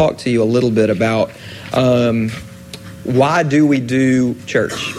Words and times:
talk 0.00 0.16
to 0.16 0.30
you 0.30 0.42
a 0.42 0.44
little 0.44 0.70
bit 0.70 0.88
about 0.88 1.30
um, 1.74 2.30
why 3.04 3.42
do 3.42 3.66
we 3.66 3.78
do 3.78 4.34
church? 4.46 4.94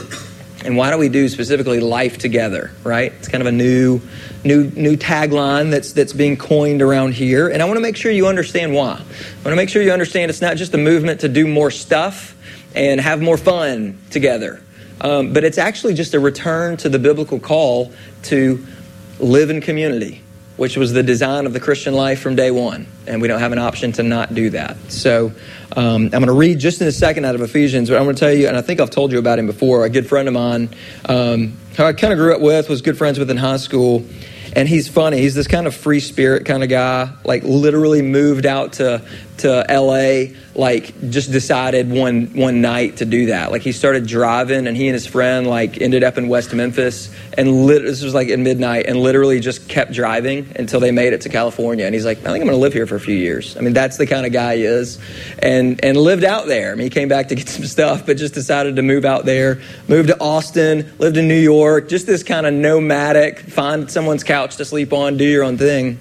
And 0.64 0.78
why 0.78 0.92
do 0.92 1.00
we 1.00 1.10
do 1.10 1.28
specifically 1.28 1.80
life 1.80 2.20
together, 2.20 2.70
right? 2.84 3.12
It's 3.14 3.28
kind 3.28 3.42
of 3.42 3.48
a 3.48 3.52
new, 3.52 4.00
new, 4.44 4.66
new 4.76 4.96
tagline 4.96 5.72
that's, 5.72 5.94
that's 5.94 6.14
being 6.14 6.38
coined 6.38 6.84
around 6.84 7.16
here. 7.16 7.50
And 7.50 7.64
I 7.64 7.66
want 7.66 7.78
to 7.78 7.82
make 7.82 7.98
sure 7.98 8.12
you 8.12 8.28
understand 8.28 8.76
why. 8.76 8.92
I 8.92 9.44
want 9.44 9.46
to 9.46 9.56
make 9.56 9.70
sure 9.70 9.82
you 9.82 9.92
understand 9.92 10.30
it's 10.30 10.40
not 10.40 10.56
just 10.56 10.72
a 10.76 10.78
movement 10.78 11.22
to 11.22 11.28
do 11.28 11.48
more 11.48 11.72
stuff 11.72 12.38
and 12.76 13.02
have 13.02 13.24
more 13.24 13.38
fun 13.38 14.00
together, 14.12 14.62
um, 15.02 15.34
but 15.34 15.44
it's 15.44 15.58
actually 15.58 15.96
just 15.96 16.14
a 16.14 16.20
return 16.20 16.78
to 16.78 16.90
the 16.90 17.00
biblical 17.00 17.40
call 17.40 17.92
to 18.26 18.64
live 19.20 19.50
in 19.50 19.62
community, 19.62 20.22
which 20.62 20.78
was 20.78 20.94
the 20.94 21.02
design 21.02 21.48
of 21.48 21.54
the 21.54 21.60
Christian 21.60 21.96
life 21.96 22.20
from 22.20 22.36
day 22.36 22.52
one. 22.52 22.86
And 23.08 23.20
we 23.20 23.28
don't 23.28 23.40
have 23.40 23.52
an 23.52 23.58
option 23.58 23.94
to 23.94 24.04
not 24.04 24.36
do 24.36 24.52
that. 24.52 24.78
So 24.92 25.32
um, 25.76 26.04
I'm 26.04 26.10
going 26.12 26.28
to 26.28 26.34
read 26.34 26.60
just 26.60 26.82
in 26.82 26.88
a 26.88 26.92
second 26.92 27.26
out 27.26 27.34
of 27.34 27.42
Ephesians, 27.42 27.90
but 27.90 27.98
I'm 27.98 28.04
going 28.04 28.16
to 28.16 28.20
tell 28.20 28.32
you, 28.32 28.48
and 28.48 28.56
I 28.56 28.62
think 28.62 28.80
I've 28.80 28.92
told 28.92 29.12
you 29.12 29.18
about 29.18 29.40
him 29.40 29.48
before, 29.48 29.86
a 29.86 29.90
good 29.90 30.08
friend 30.08 30.28
of 30.28 30.36
mine 30.36 30.70
um, 31.06 31.58
who 31.78 31.84
I 31.84 31.94
kind 31.94 32.14
of 32.14 32.20
grew 32.20 32.36
up 32.36 32.42
with, 32.42 32.70
was 32.70 32.84
good 32.84 32.96
friends 32.96 33.18
with 33.18 33.32
in 33.32 33.38
high 33.38 33.58
school. 33.58 34.06
And 34.56 34.70
he's 34.70 34.88
funny. 34.88 35.18
He's 35.18 35.34
this 35.34 35.48
kind 35.48 35.66
of 35.66 35.74
free 35.74 36.00
spirit 36.00 36.46
kind 36.46 36.62
of 36.62 36.70
guy, 36.70 37.12
like 37.24 37.42
literally 37.42 38.04
moved 38.04 38.46
out 38.46 38.74
to, 38.74 39.02
to 39.38 39.66
LA 39.70 40.36
like 40.56 41.10
just 41.10 41.32
decided 41.32 41.90
one 41.90 42.28
one 42.34 42.62
night 42.62 42.98
to 42.98 43.06
do 43.06 43.28
that. 43.28 43.52
Like 43.52 43.62
he 43.62 43.72
started 43.72 44.06
driving, 44.06 44.68
and 44.68 44.76
he 44.76 44.88
and 44.88 44.94
his 44.94 45.08
friend 45.08 45.48
like 45.48 45.82
ended 45.82 46.04
up 46.04 46.18
in 46.18 46.28
West 46.28 46.54
Memphis, 46.54 47.14
and 47.38 47.66
lit- 47.66 47.84
this 47.84 48.04
was 48.04 48.14
like 48.14 48.30
at 48.30 48.40
midnight, 48.40 48.86
and 48.88 48.98
literally 48.98 49.40
just 49.40 49.68
kept 49.70 49.94
driving 49.94 50.52
until 50.56 50.80
they 50.80 50.92
made 50.92 51.14
it 51.14 51.22
to 51.22 51.30
California. 51.30 51.86
And 51.86 51.96
he's 51.96 52.06
like, 52.06 52.20
I 52.20 52.32
think 52.32 52.42
I'm 52.42 52.48
going 52.48 52.52
to 52.52 52.58
live 52.58 52.74
here 52.74 52.88
for 52.88 52.96
a 52.96 53.00
few 53.00 53.16
years. 53.16 53.56
I 53.58 53.62
mean, 53.62 53.74
that's 53.74 53.98
the 53.98 54.08
kind 54.08 54.26
of 54.26 54.34
guy 54.34 54.58
he 54.58 54.64
is, 54.64 55.00
and 55.40 55.84
and 55.84 55.98
lived 55.98 56.24
out 56.24 56.48
there. 56.48 56.72
I 56.72 56.76
mean, 56.76 56.86
he 56.86 56.90
came 56.90 57.08
back 57.08 57.30
to 57.30 57.36
get 57.36 57.50
some 57.50 57.66
stuff, 57.66 58.06
but 58.06 58.18
just 58.18 58.34
decided 58.34 58.76
to 58.76 58.82
move 58.82 59.06
out 59.06 59.26
there. 59.26 59.62
Moved 59.88 60.10
to 60.10 60.20
Austin, 60.20 60.92
lived 61.00 61.18
in 61.18 61.28
New 61.28 61.40
York. 61.40 61.90
Just 61.90 62.06
this 62.06 62.24
kind 62.24 62.46
of 62.46 62.54
nomadic, 62.54 63.40
find 63.40 63.90
someone's 63.90 64.24
couch 64.24 64.58
to 64.58 64.66
sleep 64.66 64.94
on, 64.94 65.18
do 65.18 65.26
your 65.26 65.44
own 65.44 65.58
thing 65.58 66.00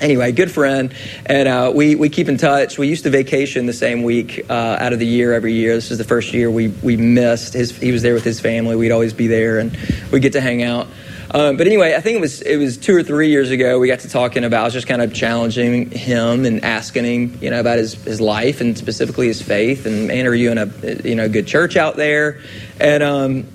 anyway, 0.00 0.32
good 0.32 0.50
friend, 0.50 0.94
and 1.26 1.48
uh, 1.48 1.72
we, 1.74 1.94
we 1.94 2.08
keep 2.08 2.28
in 2.28 2.36
touch. 2.36 2.78
We 2.78 2.88
used 2.88 3.04
to 3.04 3.10
vacation 3.10 3.66
the 3.66 3.72
same 3.72 4.02
week 4.02 4.44
uh, 4.48 4.52
out 4.52 4.92
of 4.92 4.98
the 4.98 5.06
year 5.06 5.32
every 5.32 5.52
year. 5.52 5.74
This 5.74 5.90
is 5.90 5.98
the 5.98 6.04
first 6.04 6.32
year 6.32 6.50
we, 6.50 6.68
we 6.68 6.96
missed. 6.96 7.54
His, 7.54 7.76
he 7.76 7.92
was 7.92 8.02
there 8.02 8.14
with 8.14 8.24
his 8.24 8.40
family. 8.40 8.76
We'd 8.76 8.92
always 8.92 9.12
be 9.12 9.26
there, 9.26 9.58
and 9.58 9.76
we'd 10.12 10.22
get 10.22 10.32
to 10.34 10.40
hang 10.40 10.62
out. 10.62 10.88
Um, 11.36 11.56
but 11.56 11.66
anyway, 11.66 11.94
I 11.94 12.00
think 12.00 12.18
it 12.18 12.20
was 12.20 12.40
it 12.40 12.56
was 12.56 12.78
two 12.78 12.94
or 12.94 13.02
three 13.02 13.28
years 13.28 13.50
ago. 13.50 13.78
We 13.78 13.88
got 13.88 14.00
to 14.00 14.08
talking 14.08 14.44
about. 14.44 14.60
I 14.60 14.64
was 14.64 14.72
just 14.72 14.86
kind 14.86 15.02
of 15.02 15.12
challenging 15.12 15.90
him 15.90 16.44
and 16.44 16.64
asking 16.64 17.04
him, 17.04 17.38
you 17.42 17.50
know, 17.50 17.58
about 17.60 17.78
his, 17.78 17.94
his 18.04 18.20
life 18.20 18.60
and 18.60 18.78
specifically 18.78 19.26
his 19.26 19.42
faith. 19.42 19.86
And 19.86 20.06
man, 20.06 20.26
are 20.26 20.34
you 20.34 20.52
in 20.52 20.58
a 20.58 20.66
you 21.04 21.16
know 21.16 21.28
good 21.28 21.46
church 21.46 21.76
out 21.76 21.96
there? 21.96 22.40
And 22.80 23.02
um, 23.02 23.48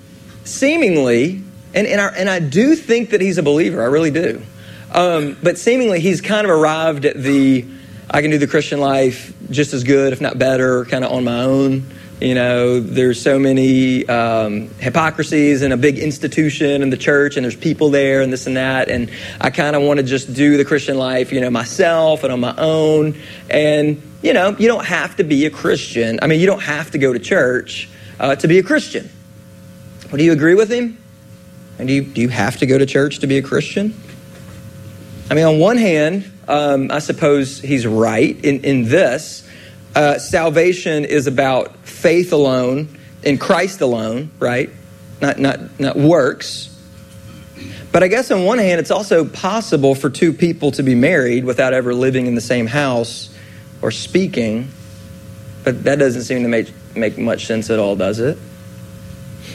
seemingly, 0.44 1.42
and 1.74 1.86
and, 1.86 2.00
our, 2.00 2.12
and 2.14 2.28
I 2.28 2.40
do 2.40 2.76
think 2.76 3.10
that 3.10 3.22
he's 3.22 3.38
a 3.38 3.42
believer. 3.42 3.82
I 3.82 3.86
really 3.86 4.10
do. 4.10 4.42
Um, 4.94 5.36
but 5.42 5.58
seemingly, 5.58 6.00
he's 6.00 6.20
kind 6.20 6.44
of 6.44 6.50
arrived 6.50 7.04
at 7.04 7.16
the 7.16 7.66
I 8.10 8.20
can 8.20 8.30
do 8.30 8.36
the 8.36 8.46
Christian 8.46 8.78
life 8.78 9.32
just 9.50 9.72
as 9.72 9.84
good, 9.84 10.12
if 10.12 10.20
not 10.20 10.38
better, 10.38 10.84
kind 10.84 11.02
of 11.02 11.12
on 11.12 11.24
my 11.24 11.44
own. 11.44 11.86
You 12.20 12.34
know, 12.34 12.78
there's 12.78 13.20
so 13.20 13.38
many 13.38 14.06
um, 14.06 14.68
hypocrisies 14.78 15.62
in 15.62 15.72
a 15.72 15.76
big 15.76 15.98
institution 15.98 16.82
in 16.82 16.90
the 16.90 16.96
church, 16.96 17.36
and 17.36 17.44
there's 17.44 17.56
people 17.56 17.90
there, 17.90 18.20
and 18.20 18.32
this 18.32 18.46
and 18.46 18.56
that. 18.56 18.90
And 18.90 19.10
I 19.40 19.50
kind 19.50 19.74
of 19.74 19.82
want 19.82 19.98
to 19.98 20.04
just 20.04 20.32
do 20.32 20.56
the 20.56 20.64
Christian 20.64 20.98
life, 20.98 21.32
you 21.32 21.40
know, 21.40 21.50
myself 21.50 22.22
and 22.22 22.32
on 22.32 22.40
my 22.40 22.54
own. 22.58 23.18
And, 23.48 24.02
you 24.22 24.34
know, 24.34 24.50
you 24.58 24.68
don't 24.68 24.84
have 24.84 25.16
to 25.16 25.24
be 25.24 25.46
a 25.46 25.50
Christian. 25.50 26.20
I 26.22 26.26
mean, 26.26 26.38
you 26.38 26.46
don't 26.46 26.62
have 26.62 26.90
to 26.90 26.98
go 26.98 27.12
to 27.12 27.18
church 27.18 27.88
uh, 28.20 28.36
to 28.36 28.46
be 28.46 28.58
a 28.58 28.62
Christian. 28.62 29.10
Well, 30.04 30.18
do 30.18 30.24
you 30.24 30.32
agree 30.32 30.54
with 30.54 30.70
him? 30.70 30.98
And 31.78 31.88
do 31.88 31.94
you, 31.94 32.02
do 32.02 32.20
you 32.20 32.28
have 32.28 32.58
to 32.58 32.66
go 32.66 32.76
to 32.76 32.84
church 32.84 33.20
to 33.20 33.26
be 33.26 33.38
a 33.38 33.42
Christian? 33.42 33.94
I 35.32 35.34
mean, 35.34 35.46
on 35.46 35.58
one 35.58 35.78
hand, 35.78 36.30
um, 36.46 36.90
I 36.90 36.98
suppose 36.98 37.58
he's 37.58 37.86
right 37.86 38.36
in, 38.44 38.64
in 38.64 38.84
this. 38.84 39.48
Uh, 39.96 40.18
salvation 40.18 41.06
is 41.06 41.26
about 41.26 41.74
faith 41.86 42.34
alone, 42.34 42.98
in 43.22 43.38
Christ 43.38 43.80
alone, 43.80 44.30
right? 44.38 44.68
Not, 45.22 45.38
not, 45.38 45.80
not 45.80 45.96
works. 45.96 46.68
But 47.92 48.02
I 48.02 48.08
guess 48.08 48.30
on 48.30 48.44
one 48.44 48.58
hand, 48.58 48.78
it's 48.78 48.90
also 48.90 49.24
possible 49.24 49.94
for 49.94 50.10
two 50.10 50.34
people 50.34 50.70
to 50.72 50.82
be 50.82 50.94
married 50.94 51.46
without 51.46 51.72
ever 51.72 51.94
living 51.94 52.26
in 52.26 52.34
the 52.34 52.42
same 52.42 52.66
house 52.66 53.34
or 53.80 53.90
speaking. 53.90 54.68
But 55.64 55.84
that 55.84 55.98
doesn't 55.98 56.24
seem 56.24 56.42
to 56.42 56.48
make, 56.50 56.70
make 56.94 57.16
much 57.16 57.46
sense 57.46 57.70
at 57.70 57.78
all, 57.78 57.96
does 57.96 58.20
it? 58.20 58.36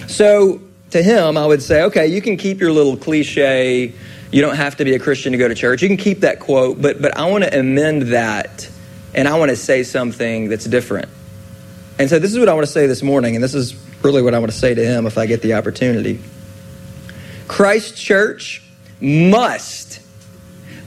So 0.07 0.59
to 0.89 1.03
him, 1.03 1.37
I 1.37 1.45
would 1.45 1.61
say, 1.61 1.83
okay, 1.83 2.07
you 2.07 2.19
can 2.23 2.35
keep 2.35 2.61
your 2.61 2.71
little 2.71 2.97
cliche 2.97 3.93
you 4.31 4.41
don't 4.41 4.55
have 4.55 4.77
to 4.77 4.85
be 4.85 4.93
a 4.93 4.99
Christian 4.99 5.31
to 5.31 5.37
go 5.37 5.47
to 5.47 5.55
church. 5.55 5.81
You 5.81 5.87
can 5.87 5.97
keep 5.97 6.21
that 6.21 6.39
quote, 6.39 6.81
but, 6.81 7.01
but 7.01 7.17
I 7.17 7.29
want 7.29 7.43
to 7.43 7.59
amend 7.59 8.03
that 8.13 8.69
and 9.13 9.27
I 9.27 9.37
want 9.37 9.49
to 9.49 9.55
say 9.55 9.83
something 9.83 10.49
that's 10.49 10.65
different. 10.65 11.09
And 11.97 12.09
so 12.09 12.19
this 12.19 12.31
is 12.31 12.39
what 12.39 12.49
I 12.49 12.53
want 12.53 12.67
to 12.67 12.71
say 12.71 12.85
this 12.85 13.01
morning, 13.01 13.35
and 13.35 13.43
this 13.43 13.55
is 13.55 13.75
really 14.03 14.21
what 14.21 14.33
I 14.33 14.39
want 14.39 14.51
to 14.51 14.57
say 14.57 14.75
to 14.75 14.85
him 14.85 15.05
if 15.07 15.17
I 15.17 15.25
get 15.25 15.41
the 15.41 15.55
opportunity. 15.55 16.19
Christ 17.47 17.97
Church 17.97 18.61
must 19.01 20.01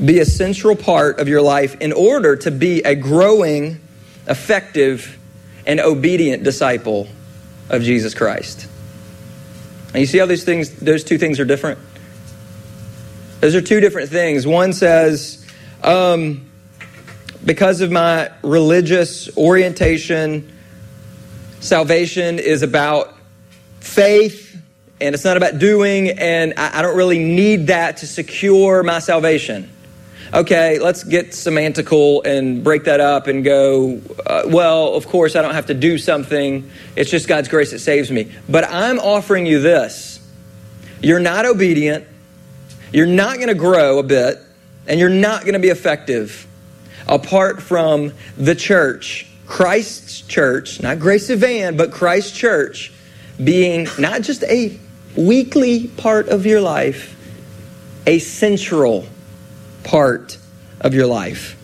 be 0.04 0.20
a 0.20 0.24
central 0.24 0.76
part 0.76 1.18
of 1.18 1.28
your 1.28 1.42
life 1.42 1.80
in 1.80 1.92
order 1.92 2.36
to 2.36 2.50
be 2.50 2.82
a 2.82 2.94
growing, 2.94 3.80
effective, 4.28 5.18
and 5.66 5.80
obedient 5.80 6.42
disciple 6.42 7.08
of 7.68 7.82
Jesus 7.82 8.14
Christ. 8.14 8.68
And 9.88 10.00
you 10.00 10.06
see 10.06 10.18
how 10.18 10.26
these 10.26 10.44
things, 10.44 10.70
those 10.76 11.02
two 11.04 11.18
things 11.18 11.40
are 11.40 11.44
different? 11.44 11.78
Those 13.40 13.54
are 13.54 13.62
two 13.62 13.80
different 13.80 14.10
things. 14.10 14.46
One 14.46 14.74
says, 14.74 15.46
um, 15.82 16.46
because 17.44 17.80
of 17.80 17.90
my 17.90 18.30
religious 18.42 19.34
orientation, 19.36 20.52
salvation 21.60 22.38
is 22.38 22.62
about 22.62 23.16
faith 23.80 24.60
and 25.00 25.14
it's 25.14 25.24
not 25.24 25.38
about 25.38 25.58
doing, 25.58 26.10
and 26.10 26.52
I, 26.58 26.80
I 26.80 26.82
don't 26.82 26.96
really 26.96 27.18
need 27.18 27.68
that 27.68 27.98
to 27.98 28.06
secure 28.06 28.82
my 28.82 28.98
salvation. 28.98 29.70
Okay, 30.34 30.78
let's 30.78 31.02
get 31.02 31.30
semantical 31.30 32.24
and 32.26 32.62
break 32.62 32.84
that 32.84 33.00
up 33.00 33.26
and 33.26 33.42
go, 33.42 34.02
uh, 34.26 34.42
well, 34.46 34.94
of 34.94 35.08
course, 35.08 35.34
I 35.34 35.42
don't 35.42 35.54
have 35.54 35.66
to 35.66 35.74
do 35.74 35.96
something. 35.96 36.70
It's 36.94 37.10
just 37.10 37.26
God's 37.26 37.48
grace 37.48 37.70
that 37.70 37.78
saves 37.78 38.10
me. 38.10 38.30
But 38.48 38.64
I'm 38.68 38.98
offering 38.98 39.46
you 39.46 39.60
this. 39.60 40.20
You're 41.02 41.18
not 41.18 41.46
obedient 41.46 42.06
you're 42.92 43.06
not 43.06 43.36
going 43.36 43.48
to 43.48 43.54
grow 43.54 43.98
a 43.98 44.02
bit 44.02 44.38
and 44.86 44.98
you're 44.98 45.08
not 45.08 45.42
going 45.42 45.54
to 45.54 45.60
be 45.60 45.68
effective 45.68 46.46
apart 47.06 47.62
from 47.62 48.12
the 48.36 48.54
church, 48.54 49.26
Christ's 49.46 50.22
church, 50.22 50.82
not 50.82 50.98
Grace 50.98 51.28
Evan, 51.30 51.76
but 51.76 51.90
Christ's 51.90 52.36
church 52.36 52.92
being 53.42 53.88
not 53.98 54.22
just 54.22 54.44
a 54.44 54.78
weekly 55.16 55.88
part 55.88 56.28
of 56.28 56.46
your 56.46 56.60
life, 56.60 57.16
a 58.06 58.18
central 58.18 59.06
part 59.82 60.38
of 60.80 60.94
your 60.94 61.06
life. 61.06 61.56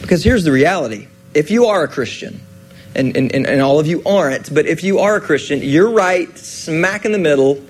Because 0.00 0.24
here's 0.24 0.44
the 0.44 0.52
reality 0.52 1.06
if 1.32 1.50
you 1.50 1.66
are 1.66 1.84
a 1.84 1.88
Christian, 1.88 2.40
and, 2.94 3.16
and, 3.16 3.32
and 3.32 3.62
all 3.62 3.78
of 3.78 3.86
you 3.86 4.02
aren't, 4.04 4.52
but 4.52 4.66
if 4.66 4.82
you 4.82 4.98
are 4.98 5.16
a 5.16 5.20
Christian, 5.20 5.60
you're 5.62 5.90
right 5.90 6.36
smack 6.36 7.04
in 7.04 7.12
the 7.12 7.18
middle 7.18 7.64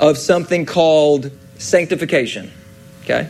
of 0.00 0.18
something 0.18 0.66
called 0.66 1.30
sanctification. 1.58 2.50
Okay? 3.02 3.28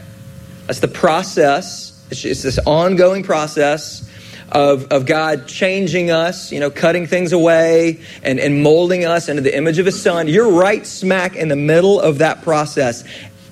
That's 0.67 0.81
the 0.81 0.89
process, 0.89 2.07
it's, 2.11 2.25
it's 2.25 2.43
this 2.43 2.59
ongoing 2.59 3.23
process. 3.23 4.05
Of, 4.51 4.93
of 4.93 5.05
God 5.05 5.47
changing 5.47 6.11
us, 6.11 6.53
you 6.53 6.59
know, 6.59 6.71
cutting 6.71 7.07
things 7.07 7.35
away 7.35 8.01
and, 8.23 8.41
and 8.41 8.63
molding 8.63 9.05
us 9.05 9.29
into 9.29 9.43
the 9.43 9.55
image 9.55 9.79
of 9.79 9.85
His 9.85 10.01
Son. 10.01 10.27
You're 10.27 10.51
right 10.51 10.87
smack 10.87 11.37
in 11.37 11.49
the 11.49 11.57
middle 11.57 12.01
of 12.01 12.17
that 12.19 12.41
process. 12.41 13.05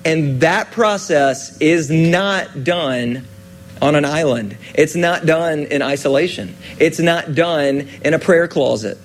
And 0.03 0.41
that 0.41 0.71
process 0.71 1.55
is 1.59 1.91
not 1.91 2.63
done 2.63 3.27
on 3.79 3.93
an 3.93 4.05
island. 4.05 4.57
It's 4.73 4.95
not 4.95 5.25
done 5.25 5.65
in 5.65 5.81
isolation. 5.81 6.55
It's 6.79 6.99
not 6.99 7.35
done 7.35 7.87
in 8.03 8.15
a 8.15 8.19
prayer 8.19 8.47
closet. 8.47 8.97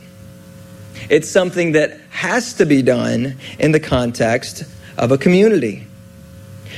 It's 1.08 1.28
something 1.28 1.72
that 1.72 1.98
has 2.10 2.54
to 2.54 2.66
be 2.66 2.82
done 2.82 3.36
in 3.58 3.72
the 3.72 3.80
context 3.80 4.64
of 4.96 5.12
a 5.12 5.18
community. 5.18 5.86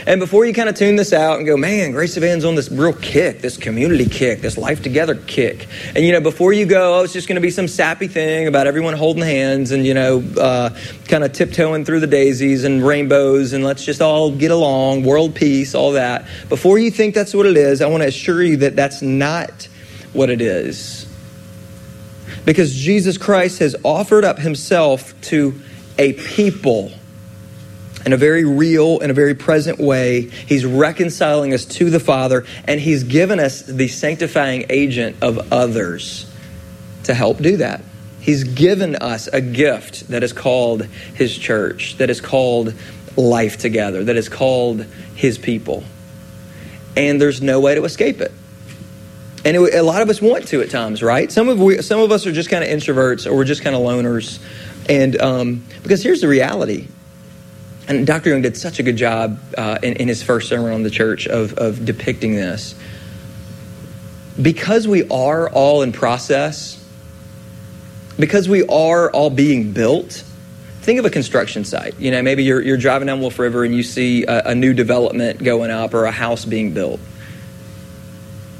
And 0.07 0.21
before 0.21 0.45
you 0.45 0.53
kind 0.53 0.69
of 0.69 0.75
tune 0.75 0.97
this 0.97 1.13
out 1.13 1.39
and 1.39 1.47
go, 1.47 1.57
man, 1.57 1.93
Grace 1.93 2.17
Evan's 2.17 2.45
on 2.45 2.55
this 2.55 2.71
real 2.71 2.93
kick, 2.93 3.41
this 3.41 3.57
community 3.57 4.07
kick, 4.07 4.41
this 4.41 4.59
life 4.59 4.83
together 4.83 5.15
kick. 5.15 5.67
And, 5.95 6.05
you 6.05 6.13
know, 6.13 6.21
before 6.21 6.53
you 6.53 6.67
go, 6.67 6.99
oh, 6.99 7.05
it's 7.05 7.13
just 7.13 7.29
going 7.29 7.37
to 7.37 7.41
be 7.41 7.51
some 7.51 7.69
sappy 7.69 8.09
thing 8.09 8.47
about 8.47 8.67
everyone 8.67 8.95
holding 8.95 9.23
hands 9.23 9.71
and, 9.71 9.87
you 9.87 9.95
know, 9.95 10.23
uh, 10.39 10.77
kind 11.09 11.25
of 11.25 11.33
tiptoeing 11.33 11.85
through 11.85 12.01
the 12.01 12.07
daisies 12.07 12.65
and 12.65 12.85
rainbows 12.85 13.53
and 13.53 13.65
let's 13.65 13.85
just 13.85 14.03
all 14.03 14.31
get 14.31 14.51
along, 14.51 15.05
world 15.05 15.35
peace, 15.35 15.75
all 15.75 15.93
that. 15.93 16.27
Before 16.49 16.79
you 16.79 16.91
think 16.91 17.15
that's 17.15 17.35
what 17.35 17.47
it 17.47 17.57
is, 17.57 17.81
I 17.81 17.87
want 17.87 18.03
to 18.03 18.09
assure 18.09 18.43
you 18.43 18.59
that 18.59 18.77
that's 18.77 19.01
not 19.01 19.69
what 20.13 20.29
it 20.29 20.41
is. 20.41 21.07
Because 22.45 22.75
Jesus 22.75 23.19
Christ 23.19 23.59
has 23.61 23.77
offered 23.83 24.25
up 24.25 24.39
himself 24.39 25.19
to 25.23 25.61
a 25.99 26.13
people 26.15 26.93
in 28.05 28.13
a 28.13 28.17
very 28.17 28.45
real 28.45 29.01
and 29.01 29.11
a 29.11 29.15
very 29.15 29.35
present 29.35 29.79
way. 29.79 30.23
He's 30.23 30.65
reconciling 30.65 31.55
us 31.55 31.65
to 31.65 31.91
the 31.91 32.01
Father, 32.01 32.45
and 32.67 32.81
He's 32.81 33.05
given 33.05 33.41
us 33.41 33.63
the 33.63 33.89
sanctifying 33.89 34.67
agent 34.69 35.17
of 35.23 35.53
others 35.53 36.31
to 37.05 37.15
help 37.15 37.39
do 37.39 37.59
that. 37.59 37.83
He's 38.21 38.45
given 38.45 38.97
us 38.97 39.27
a 39.29 39.41
gift 39.41 40.09
that 40.09 40.23
is 40.23 40.33
called 40.33 40.83
His 41.15 41.37
church, 41.37 41.97
that 41.99 42.11
is 42.11 42.21
called 42.21 42.75
life 43.17 43.59
together, 43.59 44.05
that 44.05 44.17
is 44.17 44.29
called 44.29 44.85
His 45.15 45.39
people. 45.39 45.85
And 46.97 47.21
there's 47.21 47.43
no 47.43 47.61
way 47.61 47.75
to 47.75 47.85
escape 47.85 48.21
it. 48.21 48.33
And 49.45 49.57
it, 49.57 49.75
a 49.75 49.83
lot 49.83 50.03
of 50.03 50.09
us 50.09 50.23
want 50.23 50.49
to 50.49 50.63
at 50.63 50.71
times, 50.71 51.03
right? 51.03 51.31
Some 51.31 51.49
of 51.49 51.61
we, 51.61 51.83
some 51.83 52.01
of 52.01 52.11
us 52.11 52.27
are 52.27 52.33
just 52.33 52.51
kind 52.51 52.65
of 52.65 52.71
introverts, 52.71 53.27
or 53.31 53.35
we're 53.35 53.45
just 53.45 53.63
kind 53.63 53.77
of 53.77 53.83
loners. 53.83 54.41
And 54.89 55.21
um, 55.21 55.65
because 55.83 56.03
here's 56.03 56.21
the 56.21 56.29
reality 56.29 56.89
and 57.87 58.07
Dr. 58.07 58.31
Young 58.31 58.43
did 58.43 58.57
such 58.57 58.79
a 58.79 58.83
good 58.83 58.97
job 58.97 59.39
uh, 59.59 59.79
in, 59.83 59.95
in, 59.95 60.09
his 60.09 60.23
first 60.23 60.49
sermon 60.49 60.73
on 60.73 60.83
the 60.83 60.91
church 60.91 61.27
of, 61.27 61.55
of 61.55 61.85
depicting 61.85 62.35
this. 62.35 62.75
Because 64.41 64.89
we 64.89 65.07
are 65.09 65.51
all 65.51 65.83
in 65.83 65.93
process, 65.93 66.83
because 68.19 68.49
we 68.49 68.67
are 68.67 69.11
all 69.11 69.31
being 69.31 69.73
built, 69.73 70.25
think 70.81 70.99
of 70.99 71.05
a 71.05 71.11
construction 71.11 71.65
site. 71.65 71.99
You 72.01 72.11
know, 72.11 72.23
maybe 72.23 72.43
you're, 72.43 72.63
you're 72.63 72.79
driving 72.79 73.07
down 73.07 73.21
Wolf 73.21 73.39
River 73.39 73.65
and 73.65 73.75
you 73.75 73.83
see 73.83 74.25
a, 74.25 74.49
a 74.49 74.55
new 74.55 74.73
development 74.73 75.43
going 75.43 75.71
up 75.71 75.93
or 75.93 76.07
a 76.07 76.11
house 76.11 76.45
being 76.45 76.73
built 76.73 77.01